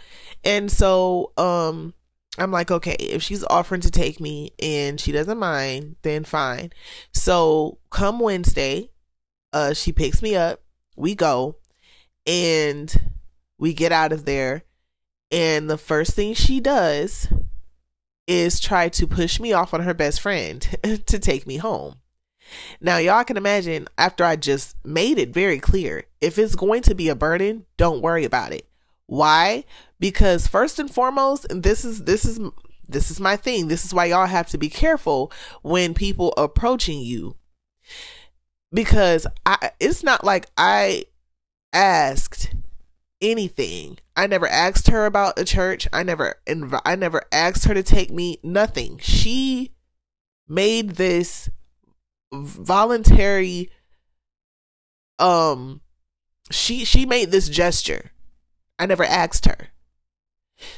And 0.46 0.72
so 0.72 1.34
um 1.36 1.94
I'm 2.38 2.52
like 2.52 2.72
okay 2.72 2.94
if 2.94 3.22
she's 3.22 3.44
offering 3.44 3.82
to 3.82 3.92
take 3.92 4.22
me 4.22 4.52
and 4.62 4.98
she 4.98 5.12
doesn't 5.12 5.38
mind 5.38 5.98
then 6.04 6.24
fine. 6.24 6.72
So 7.12 7.80
come 7.90 8.20
Wednesday 8.20 8.92
uh 9.52 9.74
she 9.74 9.92
picks 9.92 10.22
me 10.22 10.38
up 10.38 10.62
we 10.96 11.16
go 11.16 11.58
and 12.26 12.96
we 13.58 13.74
get 13.74 13.92
out 13.92 14.14
of 14.14 14.24
there. 14.24 14.64
And 15.32 15.70
the 15.70 15.78
first 15.78 16.14
thing 16.14 16.34
she 16.34 16.62
does 16.62 17.28
is 18.26 18.62
try 18.62 18.88
to 18.88 19.06
push 19.06 19.38
me 19.38 19.52
off 19.52 19.74
on 19.74 19.82
her 19.82 19.94
best 19.94 20.22
friend 20.22 20.62
to 21.08 21.20
take 21.20 21.46
me 21.46 21.58
home 21.58 21.96
Now, 22.82 22.98
y'all 22.98 23.24
can 23.24 23.38
imagine 23.38 23.88
after 23.98 24.24
I 24.24 24.36
just 24.36 24.76
made 24.86 25.18
it 25.18 25.34
very 25.34 25.60
clear 25.60 26.06
if 26.22 26.38
it's 26.38 26.56
going 26.56 26.82
to 26.84 26.96
be 26.96 27.10
a 27.10 27.16
burden, 27.16 27.66
don't 27.78 28.02
worry 28.02 28.26
about 28.26 28.54
it. 28.54 28.68
Why? 29.08 29.66
Because 30.00 30.48
first 30.48 30.80
and 30.80 30.90
foremost, 30.90 31.46
and 31.50 31.64
this 31.64 31.84
is 31.86 32.06
this 32.06 32.26
is 32.26 32.40
this 32.88 33.12
is 33.12 33.20
my 33.20 33.36
thing. 33.36 33.68
This 33.68 33.86
is 33.86 33.94
why 33.94 34.06
y'all 34.06 34.26
have 34.26 34.48
to 34.50 34.58
be 34.58 34.70
careful 34.70 35.32
when 35.62 35.94
people 35.94 36.34
approaching 36.38 37.00
you. 37.00 37.36
Because 38.72 39.28
I 39.46 39.72
it's 39.80 40.04
not 40.04 40.24
like 40.24 40.48
I 40.58 41.06
asked 41.74 42.54
anything. 43.22 43.98
I 44.16 44.28
never 44.28 44.48
asked 44.48 44.90
her 44.90 45.06
about 45.06 45.40
a 45.40 45.46
church. 45.46 45.88
I 45.92 46.04
never 46.04 46.36
inv- 46.46 46.82
I 46.86 46.96
never 46.96 47.24
asked 47.32 47.66
her 47.66 47.74
to 47.74 47.84
take 47.84 48.12
me 48.12 48.40
nothing. 48.44 49.00
She 49.00 49.72
made 50.48 50.92
this 50.92 51.50
voluntary 52.34 53.70
um 55.20 55.82
she 56.52 56.84
she 56.86 57.06
made 57.06 57.32
this 57.32 57.50
gesture. 57.50 58.12
I 58.80 58.86
never 58.86 59.04
asked 59.04 59.46
her. 59.46 59.70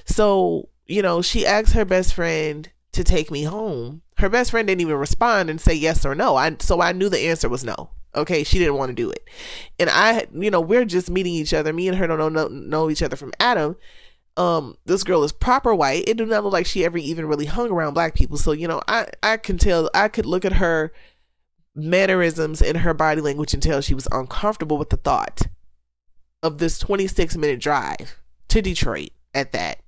So, 0.05 0.69
you 0.85 1.01
know, 1.01 1.21
she 1.21 1.45
asked 1.45 1.73
her 1.73 1.85
best 1.85 2.13
friend 2.13 2.69
to 2.91 3.03
take 3.03 3.31
me 3.31 3.43
home. 3.43 4.01
Her 4.17 4.29
best 4.29 4.51
friend 4.51 4.67
didn't 4.67 4.81
even 4.81 4.95
respond 4.95 5.49
and 5.49 5.59
say 5.59 5.73
yes 5.73 6.05
or 6.05 6.15
no. 6.15 6.35
I 6.35 6.55
so 6.59 6.81
I 6.81 6.91
knew 6.91 7.09
the 7.09 7.27
answer 7.27 7.49
was 7.49 7.63
no. 7.63 7.91
Okay, 8.15 8.43
she 8.43 8.59
didn't 8.59 8.75
want 8.75 8.89
to 8.89 8.95
do 8.95 9.09
it. 9.11 9.27
And 9.77 9.89
I, 9.89 10.27
you 10.31 10.49
know, 10.49 10.61
we're 10.61 10.85
just 10.85 11.09
meeting 11.09 11.33
each 11.33 11.53
other. 11.53 11.73
Me 11.73 11.89
and 11.89 11.97
her 11.97 12.07
don't 12.07 12.33
know, 12.33 12.47
know, 12.47 12.89
each 12.89 13.03
other 13.03 13.17
from 13.17 13.33
Adam. 13.41 13.75
Um, 14.37 14.77
this 14.85 15.03
girl 15.03 15.23
is 15.23 15.33
proper 15.33 15.75
white. 15.75 16.05
It 16.07 16.15
did 16.15 16.29
not 16.29 16.43
look 16.45 16.53
like 16.53 16.65
she 16.65 16.85
ever 16.85 16.97
even 16.97 17.25
really 17.25 17.45
hung 17.45 17.71
around 17.71 17.93
black 17.93 18.15
people. 18.15 18.37
So, 18.37 18.53
you 18.53 18.69
know, 18.69 18.81
I, 18.87 19.07
I 19.21 19.35
can 19.35 19.57
tell, 19.57 19.89
I 19.93 20.07
could 20.07 20.25
look 20.25 20.45
at 20.45 20.53
her 20.53 20.93
mannerisms 21.75 22.61
in 22.61 22.77
her 22.77 22.93
body 22.93 23.21
language 23.21 23.53
until 23.53 23.81
she 23.81 23.93
was 23.93 24.07
uncomfortable 24.11 24.77
with 24.77 24.89
the 24.89 24.97
thought 24.97 25.43
of 26.41 26.57
this 26.57 26.79
26 26.79 27.35
minute 27.37 27.59
drive 27.59 28.17
to 28.47 28.61
Detroit 28.61 29.09
at 29.33 29.51
that. 29.51 29.81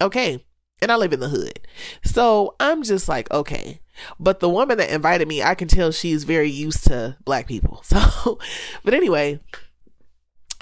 Okay. 0.00 0.44
And 0.80 0.90
I 0.90 0.96
live 0.96 1.12
in 1.12 1.20
the 1.20 1.28
hood. 1.28 1.60
So 2.04 2.56
I'm 2.58 2.82
just 2.82 3.08
like, 3.08 3.30
okay. 3.30 3.80
But 4.18 4.40
the 4.40 4.48
woman 4.48 4.78
that 4.78 4.90
invited 4.90 5.28
me, 5.28 5.42
I 5.42 5.54
can 5.54 5.68
tell 5.68 5.92
she's 5.92 6.24
very 6.24 6.50
used 6.50 6.84
to 6.86 7.16
black 7.24 7.46
people. 7.46 7.84
So, 7.92 8.38
but 8.84 8.94
anyway, 8.94 9.40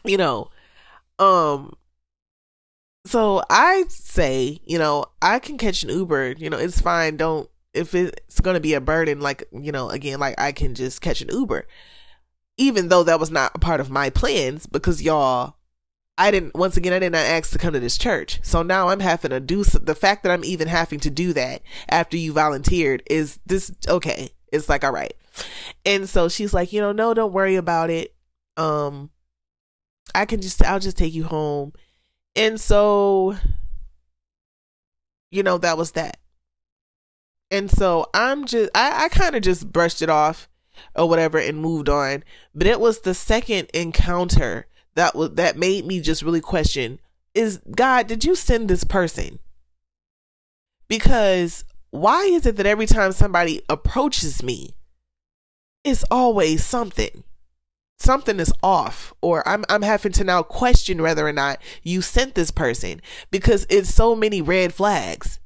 you 0.05 0.17
know, 0.17 0.51
um, 1.19 1.75
so 3.07 3.43
I 3.49 3.85
say, 3.89 4.61
you 4.65 4.79
know, 4.79 5.07
I 5.23 5.39
can 5.39 5.59
catch 5.59 5.83
an 5.83 5.91
Uber, 5.91 6.33
you 6.33 6.51
know, 6.51 6.59
it's 6.59 6.81
fine. 6.81 7.17
Don't, 7.17 7.49
if 7.75 7.95
it's 7.95 8.41
going 8.41 8.55
to 8.55 8.61
be 8.61 8.75
a 8.75 8.81
burden, 8.81 9.21
like, 9.21 9.45
you 9.53 9.73
know, 9.73 9.91
again, 9.91 10.19
like 10.19 10.41
I 10.41 10.53
can 10.53 10.75
just 10.75 11.01
catch 11.01 11.21
an 11.21 11.29
Uber, 11.31 11.67
even 12.57 12.89
though 12.89 13.05
that 13.05 13.21
was 13.21 13.31
not 13.31 13.53
a 13.55 13.59
part 13.59 13.81
of 13.81 13.91
my 13.91 14.11
plans 14.11 14.67
because 14.67 15.03
y'all 15.03 15.57
I 16.21 16.31
didn't, 16.31 16.55
once 16.55 16.77
again, 16.77 16.93
I 16.93 16.99
did 16.99 17.13
not 17.13 17.25
ask 17.25 17.51
to 17.53 17.59
come 17.59 17.73
to 17.73 17.81
this 17.81 17.97
church. 17.97 18.41
So 18.43 18.63
now 18.63 18.89
I'm 18.89 19.01
having 19.01 19.31
to 19.31 19.41
do 19.41 19.65
the 19.65 19.95
fact 19.95 20.23
that 20.23 20.31
I'm 20.31 20.45
even 20.45 20.69
having 20.69 21.01
to 21.01 21.11
do 21.11 21.33
that 21.33 21.63
after 21.89 22.19
you 22.19 22.35
volunteered 22.35 23.03
is 23.09 23.39
this 23.47 23.73
okay. 23.89 24.29
It's 24.53 24.69
like, 24.69 24.85
all 24.85 24.93
right. 24.93 25.15
And 25.87 26.07
so 26.07 26.29
she's 26.29 26.53
like, 26.53 26.75
you 26.75 26.81
know, 26.83 26.93
no, 26.93 27.15
don't 27.15 27.33
worry 27.33 27.57
about 27.57 27.89
it. 27.89 28.15
Um, 28.59 29.09
I 30.15 30.27
can 30.27 30.43
just, 30.43 30.63
I'll 30.63 30.79
just 30.79 30.99
take 30.99 31.15
you 31.15 31.25
home. 31.25 31.73
And 32.37 32.61
so, 32.61 33.37
you 35.31 35.43
know, 35.43 35.57
that 35.57 35.79
was 35.79 35.93
that. 35.93 36.20
And 37.51 37.71
so 37.71 38.07
I'm 38.15 38.45
just, 38.47 38.71
I, 38.75 39.05
I 39.05 39.09
kind 39.09 39.35
of 39.35 39.43
just 39.43 39.73
brushed 39.73 40.03
it 40.03 40.11
off 40.11 40.49
or 40.95 41.09
whatever 41.09 41.39
and 41.39 41.59
moved 41.59 41.89
on. 41.89 42.25
But 42.55 42.67
it 42.67 42.81
was 42.81 43.01
the 43.01 43.15
second 43.15 43.69
encounter 43.75 44.67
that 44.95 45.15
was 45.15 45.33
that 45.35 45.57
made 45.57 45.87
me 45.87 46.01
just 46.01 46.23
really 46.23 46.41
question 46.41 47.01
is 47.35 47.61
God, 47.71 48.07
did 48.07 48.25
you 48.25 48.35
send 48.35 48.69
this 48.69 48.85
person? 48.85 49.39
Because 50.89 51.65
why 51.91 52.25
is 52.25 52.47
it 52.47 52.57
that 52.57 52.67
every 52.67 52.87
time 52.87 53.13
somebody 53.13 53.63
approaches 53.69 54.43
me, 54.43 54.75
it's 55.85 56.05
always 56.11 56.65
something? 56.65 57.25
Something 57.99 58.41
is 58.41 58.53
off, 58.63 59.13
or 59.21 59.47
I'm 59.47 59.65
I'm 59.69 59.83
having 59.83 60.13
to 60.13 60.25
now 60.25 60.43
question 60.43 61.03
whether 61.03 61.27
or 61.27 61.33
not 61.33 61.59
you 61.83 62.01
sent 62.01 62.35
this 62.35 62.51
person 62.51 63.03
because 63.31 63.67
it's 63.69 63.93
so 63.93 64.17
many 64.17 64.41
red 64.41 64.73
flags. 64.73 65.39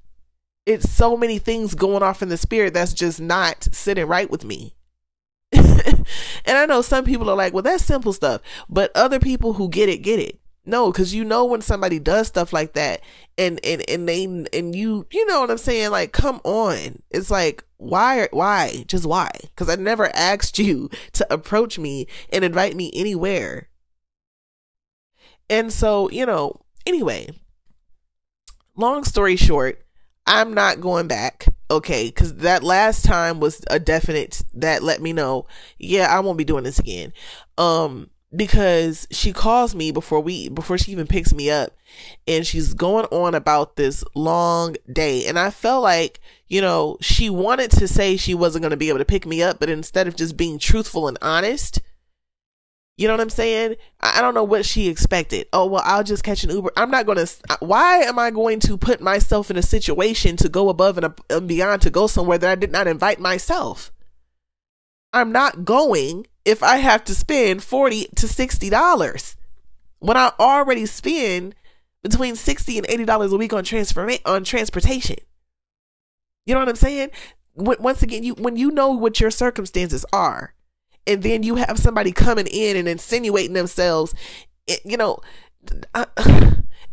It's 0.66 0.90
so 0.90 1.16
many 1.16 1.38
things 1.38 1.74
going 1.74 2.03
off 2.03 2.22
in 2.22 2.29
the 2.31 2.37
spirit 2.37 2.74
that's 2.74 2.94
just 2.94 3.20
not 3.20 3.68
sitting 3.72 4.07
right 4.07 4.31
with 4.31 4.44
me. 4.44 4.74
and 5.53 6.07
I 6.46 6.66
know 6.66 6.81
some 6.81 7.05
people 7.05 7.29
are 7.31 7.37
like, 7.37 7.53
well, 7.53 7.62
that's 7.62 7.85
simple 7.85 8.12
stuff. 8.12 8.40
But 8.68 8.90
other 8.94 9.20
people 9.20 9.55
who 9.55 9.68
get 9.68 9.88
it, 9.88 9.98
get 9.98 10.18
it. 10.18 10.40
No, 10.66 10.90
because 10.90 11.14
you 11.14 11.24
know 11.24 11.44
when 11.44 11.61
somebody 11.61 11.98
does 11.98 12.27
stuff 12.27 12.53
like 12.53 12.72
that 12.72 13.03
and, 13.37 13.61
and, 13.62 13.88
and 13.88 14.09
they, 14.09 14.24
and 14.24 14.74
you, 14.74 15.07
you 15.12 15.27
know 15.27 15.40
what 15.40 15.50
I'm 15.50 15.59
saying? 15.59 15.90
Like, 15.90 16.12
come 16.12 16.40
on. 16.42 17.03
It's 17.11 17.31
like, 17.31 17.62
why, 17.77 18.29
why? 18.31 18.85
Just 18.87 19.05
why? 19.05 19.31
Because 19.42 19.68
I 19.68 19.74
never 19.74 20.14
asked 20.16 20.59
you 20.59 20.88
to 21.12 21.33
approach 21.33 21.79
me 21.79 22.07
and 22.31 22.44
invite 22.44 22.74
me 22.74 22.90
anywhere. 22.94 23.68
And 25.50 25.70
so, 25.70 26.09
you 26.11 26.24
know, 26.24 26.62
anyway, 26.87 27.29
long 28.74 29.05
story 29.05 29.37
short, 29.37 29.84
I'm 30.26 30.54
not 30.54 30.80
going 30.80 31.06
back. 31.06 31.46
Okay. 31.70 32.10
Cause 32.10 32.34
that 32.37 32.62
last 32.62 33.04
time 33.04 33.40
was 33.40 33.62
a 33.68 33.78
definite 33.78 34.42
that 34.54 34.82
let 34.82 35.02
me 35.02 35.12
know, 35.12 35.46
yeah, 35.78 36.06
I 36.14 36.20
won't 36.20 36.38
be 36.38 36.44
doing 36.44 36.64
this 36.64 36.78
again. 36.78 37.12
Um, 37.58 38.10
because 38.34 39.06
she 39.10 39.32
calls 39.32 39.74
me 39.74 39.90
before 39.90 40.20
we 40.20 40.48
before 40.48 40.78
she 40.78 40.92
even 40.92 41.06
picks 41.06 41.32
me 41.32 41.50
up 41.50 41.76
and 42.26 42.46
she's 42.46 42.74
going 42.74 43.04
on 43.06 43.34
about 43.34 43.76
this 43.76 44.02
long 44.14 44.74
day 44.92 45.26
and 45.26 45.38
i 45.38 45.50
felt 45.50 45.82
like 45.82 46.20
you 46.48 46.60
know 46.60 46.96
she 47.00 47.30
wanted 47.30 47.70
to 47.70 47.87
say 47.87 48.16
she 48.16 48.34
wasn't 48.34 48.60
going 48.62 48.70
to 48.70 48.76
be 48.76 48.88
able 48.88 48.98
to 48.98 49.04
pick 49.04 49.26
me 49.26 49.42
up 49.42 49.60
but 49.60 49.70
instead 49.70 50.08
of 50.08 50.16
just 50.16 50.37
being 50.37 50.58
truthful 50.58 51.06
and 51.06 51.18
honest 51.22 51.80
you 52.96 53.09
know 53.09 53.14
what 53.14 53.20
I'm 53.20 53.30
saying? 53.30 53.74
I 54.00 54.20
don't 54.20 54.35
know 54.35 54.44
what 54.44 54.64
she 54.64 54.88
expected. 54.88 55.48
Oh, 55.52 55.66
well, 55.66 55.83
I'll 55.85 56.04
just 56.04 56.22
catch 56.22 56.44
an 56.44 56.50
Uber. 56.50 56.70
I'm 56.76 56.90
not 56.90 57.07
going 57.07 57.18
to, 57.18 57.59
why 57.59 57.98
am 57.98 58.18
I 58.20 58.30
going 58.30 58.61
to 58.61 58.76
put 58.78 59.00
myself 59.00 59.50
in 59.50 59.57
a 59.57 59.62
situation 59.62 60.37
to 60.37 60.48
go 60.48 60.68
above 60.68 60.98
and 61.28 61.48
beyond 61.48 61.83
to 61.83 61.90
go 61.90 62.07
somewhere 62.07 62.38
that 62.38 62.50
I 62.50 62.54
did 62.54 62.70
not 62.70 62.87
invite 62.87 63.18
myself? 63.18 63.90
I'm 65.12 65.33
not 65.33 65.64
going 65.64 66.28
if 66.44 66.62
I 66.62 66.76
have 66.76 67.02
to 67.04 67.14
spend 67.14 67.64
40 67.64 68.04
to 68.16 68.26
$60 68.26 69.37
when 69.98 70.16
I 70.16 70.33
already 70.38 70.87
spend 70.87 71.57
between 72.02 72.37
60 72.37 72.78
and 72.78 72.87
$80 72.87 73.33
a 73.33 73.37
week 73.37 73.52
on 73.52 73.64
transfer, 73.64 74.09
on 74.24 74.44
transportation. 74.44 75.16
You 76.46 76.54
know 76.54 76.61
what 76.61 76.68
I'm 76.68 76.76
saying? 76.76 77.11
Once 77.57 78.02
again, 78.02 78.22
you, 78.22 78.35
when 78.35 78.57
you 78.57 78.70
know 78.70 78.90
what 78.90 79.18
your 79.18 79.30
circumstances 79.30 80.04
are, 80.12 80.54
and 81.07 81.23
then 81.23 81.43
you 81.43 81.57
have 81.57 81.79
somebody 81.79 82.12
coming 82.12 82.47
in 82.47 82.77
and 82.77 82.88
insinuating 82.88 83.55
themselves 83.55 84.14
you 84.85 84.97
know 84.97 85.19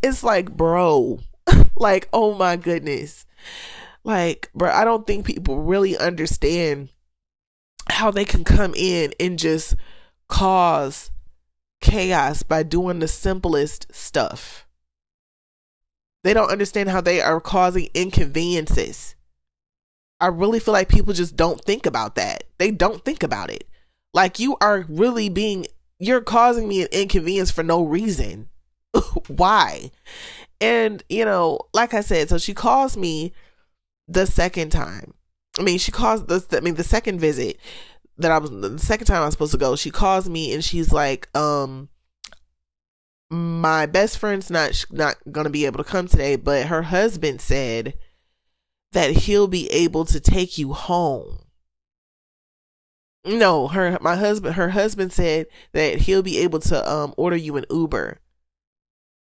it's 0.02 0.22
like 0.22 0.56
bro 0.56 1.18
like 1.76 2.08
oh 2.12 2.34
my 2.34 2.56
goodness. 2.56 3.26
Like 4.04 4.50
bro 4.54 4.70
i 4.70 4.84
don't 4.84 5.06
think 5.06 5.26
people 5.26 5.60
really 5.60 5.96
understand 5.96 6.88
how 7.88 8.10
they 8.10 8.24
can 8.24 8.44
come 8.44 8.74
in 8.76 9.12
and 9.20 9.38
just 9.38 9.76
cause 10.28 11.10
chaos 11.80 12.42
by 12.42 12.62
doing 12.62 13.00
the 13.00 13.08
simplest 13.08 13.92
stuff. 13.94 14.66
They 16.24 16.32
don't 16.32 16.50
understand 16.50 16.88
how 16.88 17.00
they 17.00 17.20
are 17.20 17.40
causing 17.40 17.88
inconveniences. 17.92 19.16
I 20.20 20.28
really 20.28 20.60
feel 20.60 20.72
like 20.72 20.88
people 20.88 21.12
just 21.12 21.36
don't 21.36 21.60
think 21.60 21.84
about 21.84 22.14
that. 22.14 22.44
They 22.58 22.70
don't 22.70 23.04
think 23.04 23.24
about 23.24 23.50
it 23.50 23.68
like 24.14 24.38
you 24.38 24.56
are 24.60 24.84
really 24.88 25.28
being, 25.28 25.66
you're 25.98 26.20
causing 26.20 26.68
me 26.68 26.82
an 26.82 26.88
inconvenience 26.92 27.50
for 27.50 27.62
no 27.62 27.82
reason. 27.82 28.48
Why? 29.28 29.90
And, 30.60 31.02
you 31.08 31.24
know, 31.24 31.60
like 31.72 31.94
I 31.94 32.00
said, 32.02 32.28
so 32.28 32.38
she 32.38 32.54
calls 32.54 32.96
me 32.96 33.32
the 34.08 34.26
second 34.26 34.70
time. 34.70 35.14
I 35.58 35.62
mean, 35.62 35.78
she 35.78 35.92
calls 35.92 36.26
the, 36.26 36.44
I 36.56 36.60
mean, 36.60 36.74
the 36.74 36.84
second 36.84 37.20
visit 37.20 37.58
that 38.18 38.30
I 38.30 38.38
was, 38.38 38.50
the 38.50 38.78
second 38.78 39.06
time 39.06 39.22
I 39.22 39.26
was 39.26 39.34
supposed 39.34 39.52
to 39.52 39.58
go, 39.58 39.76
she 39.76 39.90
calls 39.90 40.28
me 40.28 40.52
and 40.52 40.64
she's 40.64 40.92
like, 40.92 41.28
um, 41.36 41.88
my 43.30 43.86
best 43.86 44.18
friend's 44.18 44.50
not, 44.50 44.84
not 44.90 45.16
to 45.34 45.50
be 45.50 45.64
able 45.66 45.82
to 45.82 45.90
come 45.90 46.06
today, 46.06 46.36
but 46.36 46.66
her 46.66 46.82
husband 46.82 47.40
said 47.40 47.94
that 48.92 49.10
he'll 49.10 49.48
be 49.48 49.70
able 49.70 50.04
to 50.04 50.20
take 50.20 50.58
you 50.58 50.74
home. 50.74 51.38
No, 53.24 53.68
her 53.68 53.98
my 54.00 54.16
husband 54.16 54.56
her 54.56 54.70
husband 54.70 55.12
said 55.12 55.46
that 55.72 56.00
he'll 56.02 56.22
be 56.22 56.38
able 56.38 56.58
to 56.60 56.90
um 56.90 57.14
order 57.16 57.36
you 57.36 57.56
an 57.56 57.64
Uber 57.70 58.18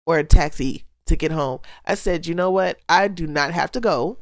or 0.05 0.17
a 0.19 0.23
taxi 0.23 0.85
to 1.05 1.15
get 1.15 1.31
home. 1.31 1.59
I 1.85 1.95
said, 1.95 2.27
"You 2.27 2.35
know 2.35 2.51
what? 2.51 2.79
I 2.87 3.07
do 3.07 3.25
not 3.25 3.51
have 3.51 3.71
to 3.71 3.79
go 3.79 4.17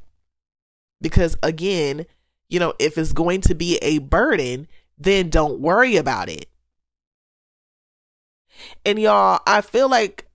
because 1.02 1.38
again, 1.44 2.06
you 2.50 2.60
know, 2.60 2.74
if 2.80 2.98
it's 2.98 3.14
going 3.14 3.42
to 3.42 3.56
be 3.56 3.78
a 3.78 4.00
burden, 4.00 4.68
then 4.98 5.30
don't 5.30 5.60
worry 5.60 5.98
about 5.98 6.30
it. 6.30 6.48
And 8.86 9.00
y'all, 9.00 9.42
I 9.46 9.62
feel 9.62 9.90
like, 9.90 10.28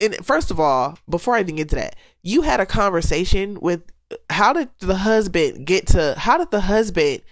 and 0.00 0.14
first 0.24 0.50
of 0.50 0.58
all, 0.58 0.98
before 1.08 1.36
I 1.36 1.40
even 1.40 1.56
get 1.56 1.68
to 1.70 1.76
that, 1.76 1.96
you 2.22 2.42
had 2.42 2.60
a 2.60 2.66
conversation 2.66 3.58
with 3.60 3.82
how 4.28 4.52
did 4.52 4.70
the 4.80 4.96
husband 4.96 5.66
get 5.66 5.86
to, 5.88 6.14
how 6.18 6.38
did 6.38 6.50
the 6.50 6.62
husband, 6.62 7.22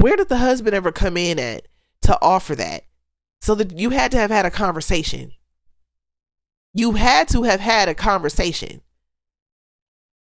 where 0.00 0.16
did 0.16 0.28
the 0.28 0.38
husband 0.38 0.74
ever 0.74 0.92
come 0.92 1.16
in 1.16 1.38
at 1.38 1.68
to 2.02 2.18
offer 2.20 2.54
that? 2.56 2.84
So 3.40 3.54
that 3.56 3.78
you 3.78 3.90
had 3.90 4.12
to 4.12 4.18
have 4.18 4.30
had 4.30 4.46
a 4.46 4.50
conversation. 4.50 5.32
You 6.74 6.92
had 6.92 7.28
to 7.28 7.42
have 7.42 7.60
had 7.60 7.88
a 7.88 7.94
conversation. 7.94 8.82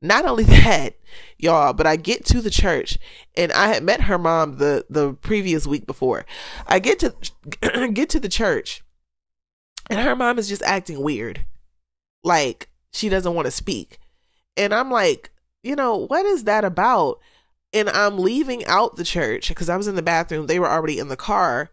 Not 0.02 0.26
only 0.26 0.44
that, 0.46 0.96
y'all, 1.38 1.74
but 1.74 1.88
I 1.88 1.96
get 1.96 2.26
to 2.26 2.42
the 2.42 2.50
church 2.50 2.98
and 3.36 3.52
I 3.52 3.68
had 3.68 3.84
met 3.84 4.02
her 4.02 4.18
mom 4.18 4.58
the 4.58 4.86
the 4.90 5.14
previous 5.14 5.66
week 5.66 5.88
before. 5.88 6.26
I 6.68 6.80
get 6.80 7.00
to 7.00 7.16
get 7.94 8.10
to 8.12 8.20
the 8.20 8.30
church 8.30 8.84
and 9.90 10.00
her 10.00 10.16
mom 10.16 10.38
is 10.38 10.50
just 10.50 10.64
acting 10.64 11.02
weird. 11.02 11.46
Like 12.24 12.70
she 12.92 13.10
doesn't 13.10 13.34
want 13.34 13.46
to 13.46 13.52
speak. 13.52 14.00
And 14.56 14.74
I'm 14.74 14.92
like, 14.92 15.32
you 15.64 15.76
know, 15.76 16.06
what 16.08 16.26
is 16.26 16.46
that 16.46 16.66
about? 16.66 17.20
And 17.78 17.90
I'm 17.90 18.18
leaving 18.18 18.66
out 18.66 18.96
the 18.96 19.04
church 19.04 19.50
because 19.50 19.70
I 19.70 19.78
was 19.78 19.88
in 19.88 19.96
the 19.96 20.02
bathroom. 20.02 20.48
They 20.48 20.60
were 20.60 20.70
already 20.70 21.00
in 21.00 21.10
the 21.10 21.16
car. 21.16 21.70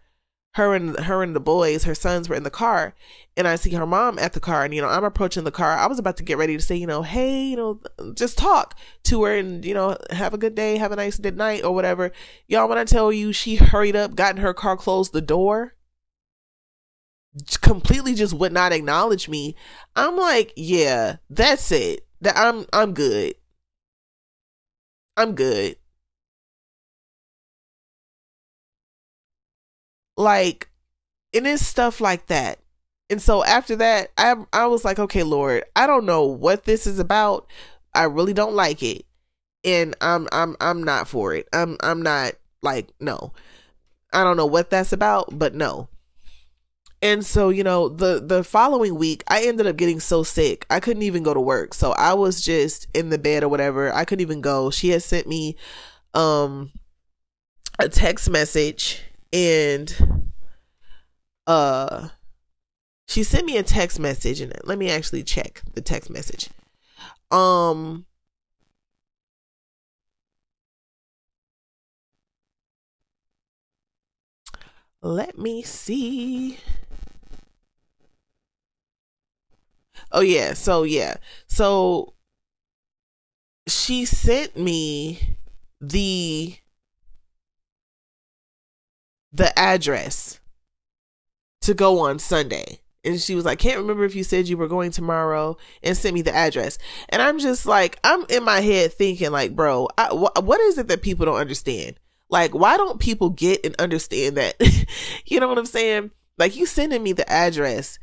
Her 0.54 0.74
and 0.74 0.96
her 1.00 1.22
and 1.24 1.34
the 1.34 1.40
boys, 1.40 1.82
her 1.82 1.96
sons 1.96 2.28
were 2.28 2.36
in 2.36 2.44
the 2.44 2.50
car, 2.50 2.94
and 3.36 3.48
I 3.48 3.56
see 3.56 3.70
her 3.70 3.86
mom 3.86 4.20
at 4.20 4.34
the 4.34 4.40
car. 4.40 4.64
And 4.64 4.72
you 4.72 4.80
know, 4.80 4.88
I'm 4.88 5.02
approaching 5.02 5.42
the 5.42 5.50
car. 5.50 5.76
I 5.76 5.86
was 5.88 5.98
about 5.98 6.16
to 6.18 6.22
get 6.22 6.38
ready 6.38 6.56
to 6.56 6.62
say, 6.62 6.76
you 6.76 6.86
know, 6.86 7.02
hey, 7.02 7.42
you 7.42 7.56
know, 7.56 7.80
just 8.14 8.38
talk 8.38 8.78
to 9.04 9.24
her 9.24 9.34
and 9.34 9.64
you 9.64 9.74
know, 9.74 9.96
have 10.10 10.32
a 10.32 10.38
good 10.38 10.54
day, 10.54 10.76
have 10.76 10.92
a 10.92 10.96
nice 10.96 11.18
good 11.18 11.36
night, 11.36 11.64
or 11.64 11.74
whatever. 11.74 12.12
Y'all, 12.46 12.68
when 12.68 12.78
I 12.78 12.84
tell 12.84 13.10
you, 13.12 13.32
she 13.32 13.56
hurried 13.56 13.96
up, 13.96 14.14
got 14.14 14.36
in 14.36 14.42
her 14.42 14.54
car, 14.54 14.76
closed 14.76 15.12
the 15.12 15.20
door, 15.20 15.74
completely 17.60 18.14
just 18.14 18.34
would 18.34 18.52
not 18.52 18.72
acknowledge 18.72 19.28
me. 19.28 19.56
I'm 19.96 20.16
like, 20.16 20.52
yeah, 20.56 21.16
that's 21.28 21.72
it. 21.72 22.06
That 22.20 22.36
I'm 22.36 22.66
I'm 22.72 22.94
good. 22.94 23.34
I'm 25.16 25.34
good. 25.34 25.76
Like, 30.16 30.68
and 31.32 31.46
it's 31.46 31.64
stuff 31.64 32.00
like 32.00 32.26
that. 32.26 32.58
And 33.10 33.20
so 33.20 33.44
after 33.44 33.76
that, 33.76 34.10
I 34.16 34.34
I 34.52 34.66
was 34.66 34.84
like, 34.84 34.98
okay, 34.98 35.22
Lord, 35.22 35.64
I 35.76 35.86
don't 35.86 36.06
know 36.06 36.24
what 36.24 36.64
this 36.64 36.86
is 36.86 36.98
about. 36.98 37.46
I 37.94 38.04
really 38.04 38.32
don't 38.32 38.54
like 38.54 38.82
it. 38.82 39.04
And 39.64 39.94
I'm 40.00 40.28
I'm 40.32 40.56
I'm 40.60 40.82
not 40.82 41.08
for 41.08 41.34
it. 41.34 41.48
I'm 41.52 41.76
I'm 41.80 42.02
not 42.02 42.34
like 42.62 42.88
no. 43.00 43.32
I 44.12 44.24
don't 44.24 44.36
know 44.36 44.46
what 44.46 44.70
that's 44.70 44.92
about, 44.92 45.38
but 45.38 45.54
no. 45.54 45.88
And 47.02 47.24
so, 47.26 47.50
you 47.50 47.62
know, 47.62 47.90
the 47.90 48.18
the 48.24 48.42
following 48.42 48.94
week, 48.94 49.24
I 49.28 49.44
ended 49.44 49.66
up 49.66 49.76
getting 49.76 50.00
so 50.00 50.22
sick. 50.22 50.64
I 50.70 50.80
couldn't 50.80 51.02
even 51.02 51.22
go 51.22 51.34
to 51.34 51.40
work. 51.40 51.74
So 51.74 51.92
I 51.92 52.14
was 52.14 52.40
just 52.40 52.86
in 52.94 53.10
the 53.10 53.18
bed 53.18 53.42
or 53.44 53.48
whatever. 53.48 53.92
I 53.92 54.06
couldn't 54.06 54.22
even 54.22 54.40
go. 54.40 54.70
She 54.70 54.88
had 54.88 55.02
sent 55.02 55.26
me 55.26 55.56
um 56.14 56.72
a 57.78 57.88
text 57.88 58.30
message 58.30 59.02
and 59.34 60.30
uh 61.46 62.08
she 63.08 63.22
sent 63.22 63.46
me 63.46 63.56
a 63.56 63.62
text 63.62 63.98
message 64.00 64.40
and 64.40 64.52
let 64.64 64.78
me 64.78 64.90
actually 64.90 65.22
check 65.22 65.62
the 65.74 65.80
text 65.82 66.10
message. 66.10 66.50
Um 67.30 68.06
Let 75.02 75.38
me 75.38 75.62
see. 75.62 76.58
Oh 80.12 80.20
yeah, 80.20 80.54
so 80.54 80.82
yeah. 80.84 81.16
So 81.46 82.14
she 83.66 84.04
sent 84.04 84.56
me 84.56 85.36
the 85.80 86.56
the 89.34 89.56
address 89.58 90.40
to 91.62 91.74
go 91.74 92.00
on 92.00 92.18
Sunday. 92.18 92.80
And 93.04 93.20
she 93.20 93.34
was 93.34 93.44
like, 93.44 93.58
can't 93.58 93.78
remember 93.78 94.04
if 94.04 94.14
you 94.14 94.24
said 94.24 94.48
you 94.48 94.56
were 94.56 94.68
going 94.68 94.90
tomorrow 94.90 95.58
and 95.82 95.94
sent 95.96 96.14
me 96.14 96.22
the 96.22 96.34
address. 96.34 96.78
And 97.10 97.20
I'm 97.20 97.38
just 97.38 97.66
like, 97.66 97.98
I'm 98.02 98.24
in 98.30 98.44
my 98.44 98.60
head 98.60 98.94
thinking 98.94 99.30
like, 99.30 99.54
bro, 99.54 99.88
I, 99.98 100.06
wh- 100.06 100.42
what 100.42 100.60
is 100.60 100.78
it 100.78 100.88
that 100.88 101.02
people 101.02 101.26
don't 101.26 101.36
understand? 101.36 101.96
Like, 102.30 102.54
why 102.54 102.78
don't 102.78 103.00
people 103.00 103.28
get 103.28 103.64
and 103.64 103.74
understand 103.78 104.38
that? 104.38 104.54
you 105.26 105.38
know 105.38 105.48
what 105.48 105.58
I'm 105.58 105.66
saying? 105.66 106.12
Like, 106.38 106.56
you 106.56 106.64
sending 106.64 107.02
me 107.02 107.12
the 107.12 107.30
address 107.30 107.98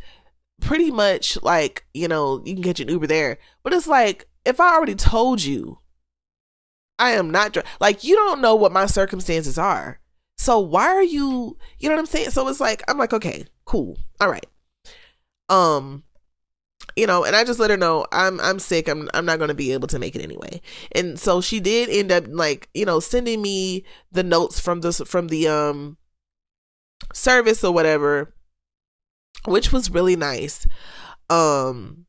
pretty 0.61 0.91
much 0.91 1.41
like, 1.41 1.85
you 1.93 2.07
know, 2.07 2.43
you 2.45 2.53
can 2.53 2.61
get 2.61 2.79
an 2.79 2.89
Uber 2.89 3.07
there. 3.07 3.39
But 3.63 3.73
it's 3.73 3.87
like, 3.87 4.27
if 4.45 4.59
I 4.59 4.75
already 4.75 4.95
told 4.95 5.41
you, 5.41 5.79
I 6.99 7.11
am 7.11 7.31
not, 7.31 7.57
like, 7.79 8.03
you 8.03 8.15
don't 8.15 8.41
know 8.41 8.53
what 8.53 8.71
my 8.71 8.85
circumstances 8.85 9.57
are. 9.57 10.00
So 10.41 10.57
why 10.59 10.87
are 10.87 11.03
you, 11.03 11.55
you 11.77 11.87
know 11.87 11.93
what 11.93 11.99
I'm 11.99 12.07
saying? 12.07 12.31
So 12.31 12.47
it's 12.47 12.59
like, 12.59 12.81
I'm 12.87 12.97
like, 12.97 13.13
okay, 13.13 13.45
cool. 13.65 13.99
All 14.19 14.27
right. 14.27 14.47
Um, 15.49 16.03
you 16.95 17.05
know, 17.05 17.23
and 17.23 17.35
I 17.35 17.43
just 17.43 17.59
let 17.59 17.69
her 17.69 17.77
know 17.77 18.07
I'm 18.11 18.39
I'm 18.39 18.57
sick. 18.57 18.87
I'm 18.87 19.07
I'm 19.13 19.23
not 19.23 19.37
going 19.37 19.49
to 19.49 19.53
be 19.53 19.71
able 19.71 19.87
to 19.89 19.99
make 19.99 20.15
it 20.15 20.23
anyway. 20.23 20.59
And 20.93 21.19
so 21.19 21.41
she 21.41 21.59
did 21.59 21.89
end 21.89 22.11
up 22.11 22.23
like, 22.27 22.69
you 22.73 22.85
know, 22.85 22.99
sending 22.99 23.39
me 23.39 23.85
the 24.11 24.23
notes 24.23 24.59
from 24.59 24.81
the 24.81 24.91
from 24.91 25.27
the 25.27 25.47
um 25.47 25.97
service 27.13 27.63
or 27.63 27.71
whatever, 27.71 28.33
which 29.45 29.71
was 29.71 29.91
really 29.91 30.15
nice. 30.15 30.65
Um 31.29 32.07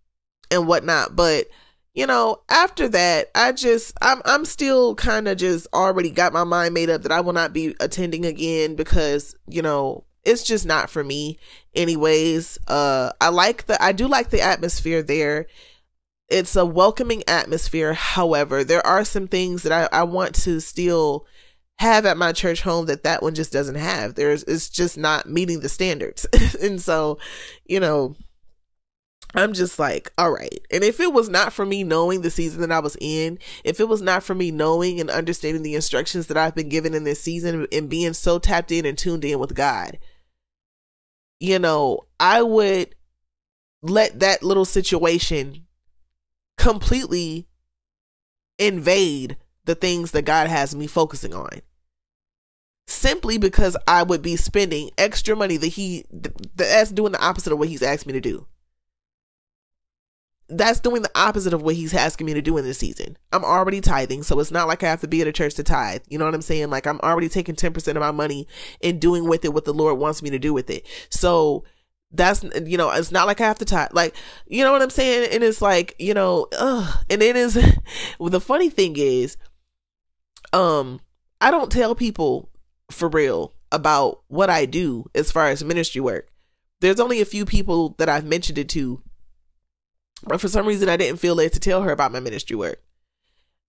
and 0.50 0.66
whatnot, 0.66 1.16
but 1.16 1.48
you 1.94 2.06
know, 2.06 2.40
after 2.48 2.88
that, 2.88 3.30
I 3.34 3.52
just 3.52 3.96
I'm 4.00 4.22
I'm 4.24 4.44
still 4.44 4.94
kind 4.94 5.28
of 5.28 5.36
just 5.36 5.66
already 5.74 6.10
got 6.10 6.32
my 6.32 6.44
mind 6.44 6.74
made 6.74 6.88
up 6.90 7.02
that 7.02 7.12
I 7.12 7.20
will 7.20 7.34
not 7.34 7.52
be 7.52 7.74
attending 7.80 8.24
again 8.24 8.76
because, 8.76 9.34
you 9.46 9.60
know, 9.60 10.04
it's 10.24 10.42
just 10.42 10.64
not 10.64 10.88
for 10.88 11.04
me 11.04 11.38
anyways. 11.74 12.58
Uh 12.66 13.12
I 13.20 13.28
like 13.28 13.66
the 13.66 13.82
I 13.82 13.92
do 13.92 14.08
like 14.08 14.30
the 14.30 14.40
atmosphere 14.40 15.02
there. 15.02 15.46
It's 16.28 16.56
a 16.56 16.64
welcoming 16.64 17.24
atmosphere. 17.28 17.92
However, 17.92 18.64
there 18.64 18.86
are 18.86 19.04
some 19.04 19.28
things 19.28 19.62
that 19.64 19.72
I, 19.92 20.00
I 20.00 20.04
want 20.04 20.34
to 20.36 20.60
still 20.60 21.26
have 21.78 22.06
at 22.06 22.16
my 22.16 22.32
church 22.32 22.62
home 22.62 22.86
that 22.86 23.02
that 23.02 23.22
one 23.22 23.34
just 23.34 23.52
doesn't 23.52 23.74
have. 23.74 24.14
There's 24.14 24.44
it's 24.44 24.70
just 24.70 24.96
not 24.96 25.28
meeting 25.28 25.60
the 25.60 25.68
standards. 25.68 26.26
and 26.62 26.80
so, 26.80 27.18
you 27.66 27.80
know, 27.80 28.16
I'm 29.34 29.54
just 29.54 29.78
like, 29.78 30.12
all 30.18 30.30
right. 30.30 30.60
And 30.70 30.84
if 30.84 31.00
it 31.00 31.12
was 31.12 31.28
not 31.28 31.52
for 31.52 31.64
me 31.64 31.84
knowing 31.84 32.20
the 32.20 32.30
season 32.30 32.60
that 32.60 32.72
I 32.72 32.80
was 32.80 32.96
in, 33.00 33.38
if 33.64 33.80
it 33.80 33.88
was 33.88 34.02
not 34.02 34.22
for 34.22 34.34
me 34.34 34.50
knowing 34.50 35.00
and 35.00 35.10
understanding 35.10 35.62
the 35.62 35.74
instructions 35.74 36.26
that 36.26 36.36
I've 36.36 36.54
been 36.54 36.68
given 36.68 36.92
in 36.92 37.04
this 37.04 37.20
season 37.20 37.66
and 37.72 37.88
being 37.88 38.12
so 38.12 38.38
tapped 38.38 38.70
in 38.70 38.84
and 38.84 38.96
tuned 38.96 39.24
in 39.24 39.38
with 39.38 39.54
God, 39.54 39.98
you 41.40 41.58
know, 41.58 42.00
I 42.20 42.42
would 42.42 42.94
let 43.80 44.20
that 44.20 44.42
little 44.42 44.66
situation 44.66 45.66
completely 46.58 47.48
invade 48.58 49.38
the 49.64 49.74
things 49.74 50.10
that 50.10 50.22
God 50.22 50.48
has 50.48 50.74
me 50.74 50.86
focusing 50.86 51.34
on. 51.34 51.62
Simply 52.86 53.38
because 53.38 53.76
I 53.88 54.02
would 54.02 54.20
be 54.20 54.36
spending 54.36 54.90
extra 54.98 55.34
money 55.34 55.56
that 55.56 55.68
he 55.68 56.04
that's 56.10 56.90
doing 56.90 57.12
the 57.12 57.24
opposite 57.24 57.52
of 57.52 57.58
what 57.58 57.68
he's 57.68 57.82
asked 57.82 58.06
me 58.06 58.12
to 58.12 58.20
do 58.20 58.46
that's 60.52 60.80
doing 60.80 61.02
the 61.02 61.10
opposite 61.14 61.52
of 61.52 61.62
what 61.62 61.74
he's 61.74 61.94
asking 61.94 62.26
me 62.26 62.34
to 62.34 62.42
do 62.42 62.56
in 62.56 62.64
this 62.64 62.78
season. 62.78 63.16
I'm 63.32 63.44
already 63.44 63.80
tithing, 63.80 64.22
so 64.22 64.38
it's 64.40 64.50
not 64.50 64.68
like 64.68 64.82
I 64.82 64.88
have 64.88 65.00
to 65.00 65.08
be 65.08 65.20
at 65.20 65.26
a 65.26 65.32
church 65.32 65.54
to 65.54 65.62
tithe. 65.62 66.02
You 66.08 66.18
know 66.18 66.24
what 66.24 66.34
I'm 66.34 66.42
saying? 66.42 66.70
Like 66.70 66.86
I'm 66.86 67.00
already 67.00 67.28
taking 67.28 67.54
10% 67.54 67.88
of 67.88 67.96
my 67.96 68.10
money 68.10 68.46
and 68.82 69.00
doing 69.00 69.28
with 69.28 69.44
it 69.44 69.52
what 69.52 69.64
the 69.64 69.74
Lord 69.74 69.98
wants 69.98 70.22
me 70.22 70.30
to 70.30 70.38
do 70.38 70.52
with 70.52 70.70
it. 70.70 70.86
So 71.08 71.64
that's 72.12 72.44
you 72.66 72.76
know, 72.76 72.90
it's 72.90 73.10
not 73.10 73.26
like 73.26 73.40
I 73.40 73.46
have 73.46 73.58
to 73.58 73.64
tithe. 73.64 73.90
Like, 73.92 74.14
you 74.46 74.62
know 74.62 74.72
what 74.72 74.82
I'm 74.82 74.90
saying? 74.90 75.30
And 75.32 75.42
it's 75.42 75.62
like, 75.62 75.94
you 75.98 76.14
know, 76.14 76.46
ugh. 76.58 77.04
and 77.08 77.22
it 77.22 77.36
is 77.36 77.56
well, 78.18 78.30
the 78.30 78.40
funny 78.40 78.68
thing 78.68 78.96
is, 78.96 79.36
um, 80.52 81.00
I 81.40 81.50
don't 81.50 81.72
tell 81.72 81.94
people 81.94 82.50
for 82.90 83.08
real 83.08 83.54
about 83.70 84.20
what 84.28 84.50
I 84.50 84.66
do 84.66 85.06
as 85.14 85.32
far 85.32 85.48
as 85.48 85.64
ministry 85.64 86.00
work. 86.00 86.28
There's 86.80 87.00
only 87.00 87.20
a 87.20 87.26
few 87.26 87.44
people 87.44 87.94
that 87.98 88.08
I've 88.08 88.24
mentioned 88.24 88.58
it 88.58 88.68
to 88.70 89.02
but 90.24 90.40
for 90.40 90.48
some 90.48 90.66
reason, 90.66 90.88
I 90.88 90.96
didn't 90.96 91.20
feel 91.20 91.34
led 91.34 91.52
to 91.54 91.60
tell 91.60 91.82
her 91.82 91.90
about 91.90 92.12
my 92.12 92.20
ministry 92.20 92.56
work. 92.56 92.82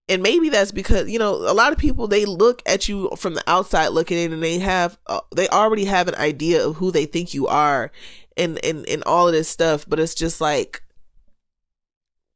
And 0.09 0.21
maybe 0.21 0.49
that's 0.49 0.71
because, 0.71 1.09
you 1.09 1.17
know, 1.17 1.33
a 1.33 1.53
lot 1.53 1.71
of 1.71 1.77
people, 1.77 2.07
they 2.07 2.25
look 2.25 2.61
at 2.65 2.89
you 2.89 3.09
from 3.17 3.35
the 3.35 3.43
outside 3.47 3.89
looking 3.89 4.17
in 4.17 4.33
and 4.33 4.43
they 4.43 4.59
have, 4.59 4.97
uh, 5.07 5.21
they 5.33 5.47
already 5.47 5.85
have 5.85 6.09
an 6.09 6.15
idea 6.15 6.65
of 6.65 6.75
who 6.75 6.91
they 6.91 7.05
think 7.05 7.33
you 7.33 7.47
are 7.47 7.89
and, 8.35 8.63
and, 8.65 8.85
and 8.89 9.03
all 9.05 9.27
of 9.27 9.33
this 9.33 9.47
stuff. 9.47 9.85
But 9.87 9.99
it's 9.99 10.13
just 10.13 10.41
like, 10.41 10.83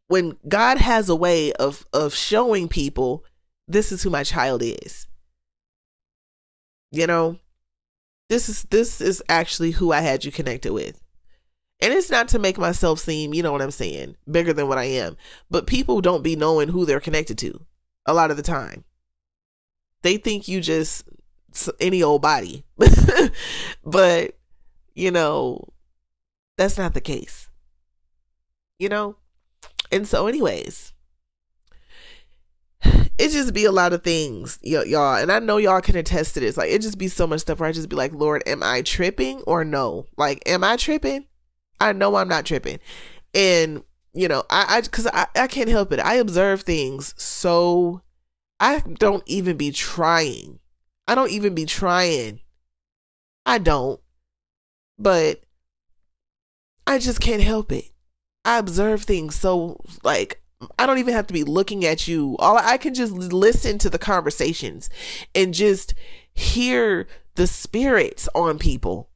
when 0.08 0.38
God 0.48 0.78
has 0.78 1.10
a 1.10 1.16
way 1.16 1.52
of, 1.54 1.86
of 1.92 2.14
showing 2.14 2.70
people 2.70 3.26
this 3.68 3.92
is 3.92 4.04
who 4.04 4.10
my 4.10 4.24
child 4.24 4.62
is. 4.64 5.08
You 6.92 7.06
know, 7.06 7.40
this 8.30 8.48
is 8.50 8.64
this 8.64 9.02
is 9.02 9.22
actually 9.28 9.72
who 9.72 9.92
I 9.92 10.02
had 10.02 10.24
you 10.24 10.32
connected 10.32 10.72
with. 10.72 11.02
And 11.80 11.94
it's 11.94 12.10
not 12.10 12.28
to 12.30 12.40
make 12.40 12.58
myself 12.58 13.00
seem, 13.00 13.34
you 13.34 13.44
know 13.44 13.52
what 13.52 13.62
I'm 13.62 13.72
saying, 13.72 14.16
bigger 14.30 14.52
than 14.52 14.68
what 14.68 14.80
I 14.80 14.86
am. 14.86 15.16
But 15.50 15.68
people 15.68 16.02
don't 16.02 16.24
be 16.24 16.36
knowing 16.36 16.70
who 16.70 16.86
they're 16.86 17.00
connected 17.00 17.38
to 17.40 17.66
a 18.06 18.14
lot 18.14 18.32
of 18.32 18.38
the 18.38 18.44
time. 18.44 18.84
They 20.02 20.18
think 20.18 20.48
you 20.48 20.60
just 20.60 21.04
any 21.80 22.02
old 22.02 22.22
body. 22.22 22.66
but, 23.84 24.38
you 24.96 25.12
know, 25.12 25.68
that's 26.58 26.78
not 26.78 26.94
the 26.94 27.02
case. 27.02 27.50
You 28.80 28.90
know? 28.90 29.16
And 29.92 30.08
so, 30.08 30.28
anyways, 30.28 30.94
it 32.84 33.30
just 33.30 33.54
be 33.54 33.66
a 33.66 33.72
lot 33.72 33.94
of 33.94 34.04
things, 34.04 34.60
y- 34.64 34.84
y'all. 34.84 35.16
And 35.16 35.32
I 35.32 35.40
know 35.40 35.58
y'all 35.58 35.82
can 35.82 35.96
attest 35.96 36.34
to 36.34 36.40
this. 36.40 36.58
Like, 36.58 36.72
it 36.72 36.82
just 36.82 36.98
be 36.98 37.08
so 37.08 37.26
much 37.26 37.42
stuff 37.42 37.60
where 37.60 37.70
I 37.70 37.72
just 37.72 37.90
be 37.90 37.96
like, 37.96 38.14
Lord, 38.14 38.44
am 38.48 38.64
I 38.64 38.82
tripping 38.82 39.42
or 39.42 39.64
no? 39.64 40.06
Like, 40.18 40.44
am 40.46 40.64
I 40.64 40.76
tripping? 40.76 41.27
I 41.80 41.94
know 41.94 42.16
I'm 42.16 42.28
not 42.28 42.46
tripping. 42.46 42.80
And, 43.34 43.84
you 44.14 44.28
know, 44.28 44.44
I, 44.50 44.78
I, 44.78 44.82
cause 44.82 45.08
I, 45.08 45.28
I 45.36 45.48
can't 45.48 45.70
help 45.70 45.92
it. 45.92 46.00
I 46.00 46.16
observe 46.16 46.62
things 46.62 47.14
so 47.22 48.02
I 48.60 48.80
don't 48.80 49.24
even 49.26 49.58
be 49.58 49.72
trying. 49.72 50.60
I 51.08 51.16
don't 51.16 51.32
even 51.32 51.56
be 51.56 51.66
trying. 51.66 52.40
I 53.46 53.60
don't. 53.60 54.00
But 55.00 55.44
I 56.86 57.00
just 57.00 57.20
can't 57.20 57.44
help 57.44 57.72
it. 57.72 57.92
I 58.44 58.58
observe 58.58 59.04
things 59.04 59.36
so 59.36 59.82
like 60.04 60.42
I 60.80 60.86
don't 60.86 60.98
even 60.98 61.14
have 61.14 61.28
to 61.28 61.34
be 61.34 61.44
looking 61.44 61.86
at 61.86 62.08
you. 62.08 62.36
All 62.40 62.58
I 62.58 62.78
can 62.78 62.94
just 62.94 63.14
listen 63.14 63.78
to 63.80 63.90
the 63.90 64.00
conversations 64.00 64.90
and 65.36 65.54
just 65.54 65.94
hear 66.34 67.08
the 67.36 67.46
spirits 67.46 68.28
on 68.34 68.58
people. 68.58 69.07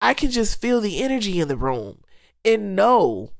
I 0.00 0.14
can 0.14 0.30
just 0.30 0.60
feel 0.60 0.80
the 0.80 1.02
energy 1.02 1.40
in 1.40 1.48
the 1.48 1.56
room 1.56 2.00
and 2.44 2.74
know 2.74 3.30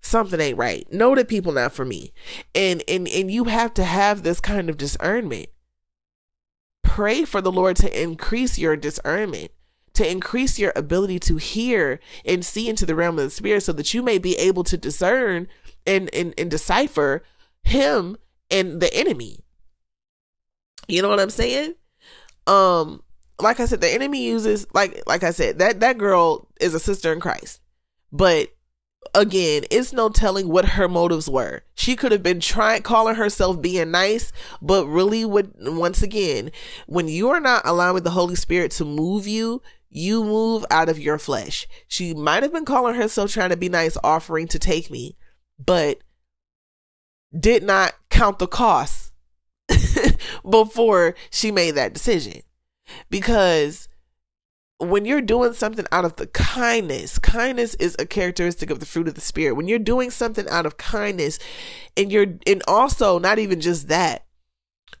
something 0.00 0.40
ain't 0.40 0.58
right. 0.58 0.90
Know 0.92 1.14
that 1.14 1.28
people 1.28 1.52
not 1.52 1.72
for 1.72 1.84
me. 1.84 2.12
And 2.54 2.82
and 2.88 3.06
and 3.08 3.30
you 3.30 3.44
have 3.44 3.74
to 3.74 3.84
have 3.84 4.22
this 4.22 4.40
kind 4.40 4.70
of 4.70 4.76
discernment. 4.76 5.48
Pray 6.82 7.24
for 7.24 7.40
the 7.40 7.52
Lord 7.52 7.76
to 7.76 8.02
increase 8.02 8.58
your 8.58 8.76
discernment, 8.76 9.50
to 9.94 10.08
increase 10.08 10.58
your 10.58 10.72
ability 10.74 11.18
to 11.20 11.36
hear 11.36 12.00
and 12.24 12.44
see 12.44 12.68
into 12.68 12.86
the 12.86 12.94
realm 12.94 13.18
of 13.18 13.24
the 13.24 13.30
spirit 13.30 13.62
so 13.62 13.72
that 13.72 13.92
you 13.92 14.02
may 14.02 14.18
be 14.18 14.36
able 14.36 14.64
to 14.64 14.76
discern 14.76 15.48
and 15.86 16.12
and, 16.14 16.34
and 16.38 16.50
decipher 16.50 17.22
him 17.62 18.16
and 18.50 18.80
the 18.80 18.92
enemy. 18.94 19.40
You 20.88 21.02
know 21.02 21.08
what 21.08 21.20
I'm 21.20 21.30
saying? 21.30 21.74
Um 22.46 23.02
like 23.40 23.60
I 23.60 23.66
said, 23.66 23.80
the 23.80 23.92
enemy 23.92 24.24
uses 24.24 24.66
like 24.72 25.02
like 25.06 25.22
I 25.22 25.30
said, 25.30 25.58
that 25.58 25.80
that 25.80 25.98
girl 25.98 26.48
is 26.60 26.74
a 26.74 26.80
sister 26.80 27.12
in 27.12 27.20
Christ. 27.20 27.60
But 28.12 28.50
again, 29.14 29.64
it's 29.70 29.92
no 29.92 30.08
telling 30.08 30.48
what 30.48 30.64
her 30.64 30.88
motives 30.88 31.28
were. 31.28 31.62
She 31.74 31.96
could 31.96 32.12
have 32.12 32.22
been 32.22 32.40
trying 32.40 32.82
calling 32.82 33.16
herself 33.16 33.60
being 33.60 33.90
nice, 33.90 34.32
but 34.62 34.86
really 34.86 35.24
would 35.24 35.52
once 35.58 36.02
again, 36.02 36.50
when 36.86 37.08
you 37.08 37.28
are 37.30 37.40
not 37.40 37.62
allowing 37.64 38.02
the 38.02 38.10
Holy 38.10 38.36
Spirit 38.36 38.70
to 38.72 38.84
move 38.84 39.26
you, 39.26 39.62
you 39.90 40.24
move 40.24 40.64
out 40.70 40.88
of 40.88 40.98
your 40.98 41.18
flesh. 41.18 41.66
She 41.88 42.14
might 42.14 42.42
have 42.42 42.52
been 42.52 42.64
calling 42.64 42.94
herself 42.94 43.32
trying 43.32 43.50
to 43.50 43.56
be 43.56 43.68
nice, 43.68 43.96
offering 44.02 44.48
to 44.48 44.58
take 44.58 44.90
me, 44.90 45.16
but 45.58 45.98
did 47.38 47.62
not 47.62 47.94
count 48.10 48.38
the 48.38 48.46
costs 48.46 49.12
before 50.50 51.14
she 51.30 51.50
made 51.50 51.72
that 51.72 51.92
decision. 51.92 52.42
Because 53.10 53.88
when 54.78 55.04
you're 55.04 55.22
doing 55.22 55.54
something 55.54 55.86
out 55.90 56.04
of 56.04 56.16
the 56.16 56.26
kindness, 56.26 57.18
kindness 57.18 57.74
is 57.76 57.96
a 57.98 58.06
characteristic 58.06 58.70
of 58.70 58.80
the 58.80 58.86
fruit 58.86 59.08
of 59.08 59.14
the 59.14 59.20
spirit. 59.20 59.54
When 59.54 59.68
you're 59.68 59.78
doing 59.78 60.10
something 60.10 60.48
out 60.48 60.66
of 60.66 60.76
kindness, 60.76 61.38
and 61.96 62.12
you're, 62.12 62.34
and 62.46 62.62
also 62.68 63.18
not 63.18 63.38
even 63.38 63.60
just 63.60 63.88
that, 63.88 64.26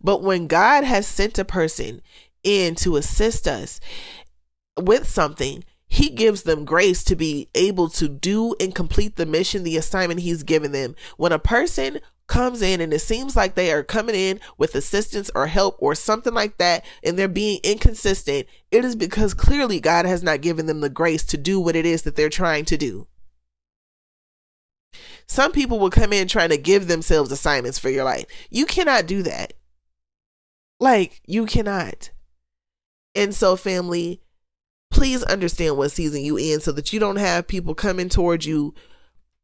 but 0.00 0.22
when 0.22 0.46
God 0.46 0.84
has 0.84 1.06
sent 1.06 1.38
a 1.38 1.44
person 1.44 2.00
in 2.42 2.74
to 2.76 2.96
assist 2.96 3.46
us 3.46 3.80
with 4.78 5.08
something, 5.08 5.64
he 5.88 6.10
gives 6.10 6.42
them 6.42 6.64
grace 6.64 7.04
to 7.04 7.16
be 7.16 7.48
able 7.54 7.88
to 7.90 8.08
do 8.08 8.54
and 8.60 8.74
complete 8.74 9.16
the 9.16 9.26
mission, 9.26 9.62
the 9.62 9.76
assignment 9.76 10.20
he's 10.20 10.42
given 10.42 10.72
them. 10.72 10.94
When 11.16 11.32
a 11.32 11.38
person 11.38 12.00
comes 12.26 12.60
in 12.62 12.80
and 12.80 12.92
it 12.92 13.00
seems 13.00 13.36
like 13.36 13.54
they 13.54 13.72
are 13.72 13.82
coming 13.82 14.14
in 14.14 14.40
with 14.58 14.74
assistance 14.74 15.30
or 15.34 15.46
help 15.46 15.76
or 15.78 15.94
something 15.94 16.34
like 16.34 16.58
that 16.58 16.84
and 17.02 17.18
they're 17.18 17.28
being 17.28 17.60
inconsistent, 17.62 18.46
it 18.70 18.84
is 18.84 18.96
because 18.96 19.34
clearly 19.34 19.80
God 19.80 20.06
has 20.06 20.22
not 20.22 20.40
given 20.40 20.66
them 20.66 20.80
the 20.80 20.90
grace 20.90 21.24
to 21.24 21.36
do 21.36 21.60
what 21.60 21.76
it 21.76 21.86
is 21.86 22.02
that 22.02 22.16
they're 22.16 22.28
trying 22.28 22.64
to 22.66 22.76
do. 22.76 23.06
Some 25.28 25.52
people 25.52 25.78
will 25.78 25.90
come 25.90 26.12
in 26.12 26.28
trying 26.28 26.50
to 26.50 26.56
give 26.56 26.86
themselves 26.86 27.32
assignments 27.32 27.78
for 27.78 27.90
your 27.90 28.04
life. 28.04 28.26
You 28.50 28.64
cannot 28.66 29.06
do 29.06 29.22
that. 29.24 29.54
Like, 30.78 31.20
you 31.26 31.46
cannot. 31.46 32.10
And 33.14 33.34
so, 33.34 33.56
family, 33.56 34.20
please 34.90 35.22
understand 35.24 35.76
what 35.76 35.90
season 35.90 36.22
you 36.22 36.36
in 36.36 36.60
so 36.60 36.70
that 36.72 36.92
you 36.92 37.00
don't 37.00 37.16
have 37.16 37.48
people 37.48 37.74
coming 37.74 38.08
towards 38.08 38.46
you 38.46 38.74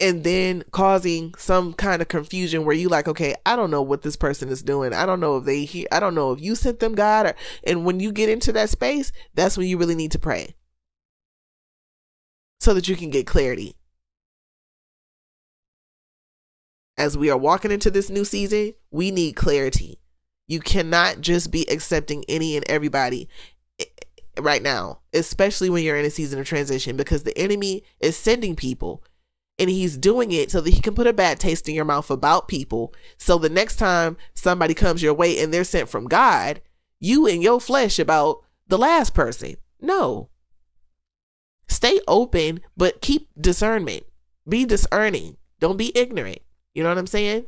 and 0.02 0.24
then 0.24 0.64
causing 0.72 1.32
some 1.38 1.72
kind 1.72 2.02
of 2.02 2.08
confusion 2.08 2.64
where 2.64 2.74
you 2.74 2.88
like 2.88 3.06
okay 3.06 3.34
i 3.46 3.54
don't 3.54 3.70
know 3.70 3.80
what 3.80 4.02
this 4.02 4.16
person 4.16 4.48
is 4.48 4.62
doing. 4.62 4.92
I 4.92 5.06
don't 5.06 5.20
know 5.20 5.38
if 5.38 5.44
they 5.44 5.64
hear 5.64 5.86
i 5.92 6.00
don't 6.00 6.14
know 6.14 6.32
if 6.32 6.40
you 6.40 6.54
sent 6.54 6.80
them 6.80 6.94
god 6.94 7.26
or 7.26 7.34
and 7.64 7.86
when 7.86 8.00
you 8.00 8.12
get 8.12 8.28
into 8.28 8.52
that 8.52 8.68
space 8.68 9.12
that's 9.34 9.56
when 9.56 9.68
you 9.68 9.78
really 9.78 9.94
need 9.94 10.10
to 10.12 10.18
pray. 10.18 10.54
So 12.60 12.74
that 12.74 12.88
you 12.88 12.94
can 12.94 13.10
get 13.10 13.26
clarity. 13.26 13.74
As 16.96 17.18
we 17.18 17.28
are 17.30 17.38
walking 17.38 17.70
into 17.70 17.90
this 17.90 18.10
new 18.10 18.24
season 18.24 18.74
we 18.90 19.10
need 19.10 19.36
clarity. 19.36 20.00
You 20.48 20.60
cannot 20.60 21.20
just 21.20 21.50
be 21.50 21.64
accepting 21.70 22.24
any 22.28 22.56
and 22.56 22.68
everybody 22.68 23.28
eh, 23.78 23.84
right 24.38 24.62
now 24.62 25.00
especially 25.14 25.70
when 25.70 25.84
you're 25.84 25.96
in 25.96 26.04
a 26.04 26.10
season 26.10 26.40
of 26.40 26.46
transition 26.46 26.96
because 26.96 27.22
the 27.22 27.36
enemy 27.38 27.84
is 28.00 28.16
sending 28.16 28.56
people 28.56 29.04
and 29.62 29.70
he's 29.70 29.96
doing 29.96 30.32
it 30.32 30.50
so 30.50 30.60
that 30.60 30.74
he 30.74 30.80
can 30.80 30.92
put 30.92 31.06
a 31.06 31.12
bad 31.12 31.38
taste 31.38 31.68
in 31.68 31.74
your 31.76 31.84
mouth 31.84 32.10
about 32.10 32.48
people. 32.48 32.92
So 33.16 33.38
the 33.38 33.48
next 33.48 33.76
time 33.76 34.16
somebody 34.34 34.74
comes 34.74 35.04
your 35.04 35.14
way 35.14 35.38
and 35.38 35.54
they're 35.54 35.62
sent 35.62 35.88
from 35.88 36.08
God, 36.08 36.60
you 36.98 37.28
and 37.28 37.40
your 37.40 37.60
flesh 37.60 38.00
about 38.00 38.42
the 38.66 38.76
last 38.76 39.14
person. 39.14 39.54
No. 39.80 40.30
Stay 41.68 42.00
open, 42.08 42.60
but 42.76 43.00
keep 43.00 43.28
discernment. 43.40 44.02
Be 44.48 44.64
discerning. 44.64 45.36
Don't 45.60 45.76
be 45.76 45.96
ignorant. 45.96 46.40
You 46.74 46.82
know 46.82 46.88
what 46.88 46.98
I'm 46.98 47.06
saying? 47.06 47.46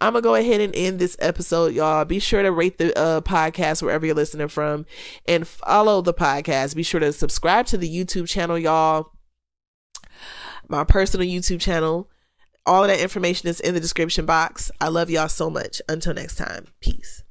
I'm 0.00 0.12
gonna 0.12 0.22
go 0.22 0.34
ahead 0.34 0.60
and 0.60 0.74
end 0.76 0.98
this 0.98 1.16
episode, 1.18 1.72
y'all. 1.72 2.04
Be 2.04 2.18
sure 2.18 2.42
to 2.42 2.52
rate 2.52 2.76
the 2.76 2.96
uh, 2.98 3.20
podcast 3.22 3.80
wherever 3.82 4.04
you're 4.04 4.14
listening 4.14 4.48
from, 4.48 4.84
and 5.26 5.46
follow 5.46 6.02
the 6.02 6.12
podcast. 6.12 6.74
Be 6.74 6.82
sure 6.82 7.00
to 7.00 7.12
subscribe 7.12 7.66
to 7.66 7.78
the 7.78 7.88
YouTube 7.88 8.28
channel, 8.28 8.58
y'all 8.58 9.13
my 10.68 10.84
personal 10.84 11.26
YouTube 11.26 11.60
channel. 11.60 12.08
All 12.66 12.84
of 12.84 12.88
that 12.88 13.00
information 13.00 13.48
is 13.48 13.60
in 13.60 13.74
the 13.74 13.80
description 13.80 14.24
box. 14.24 14.70
I 14.80 14.88
love 14.88 15.10
y'all 15.10 15.28
so 15.28 15.50
much. 15.50 15.82
Until 15.88 16.14
next 16.14 16.36
time, 16.36 16.68
peace. 16.80 17.23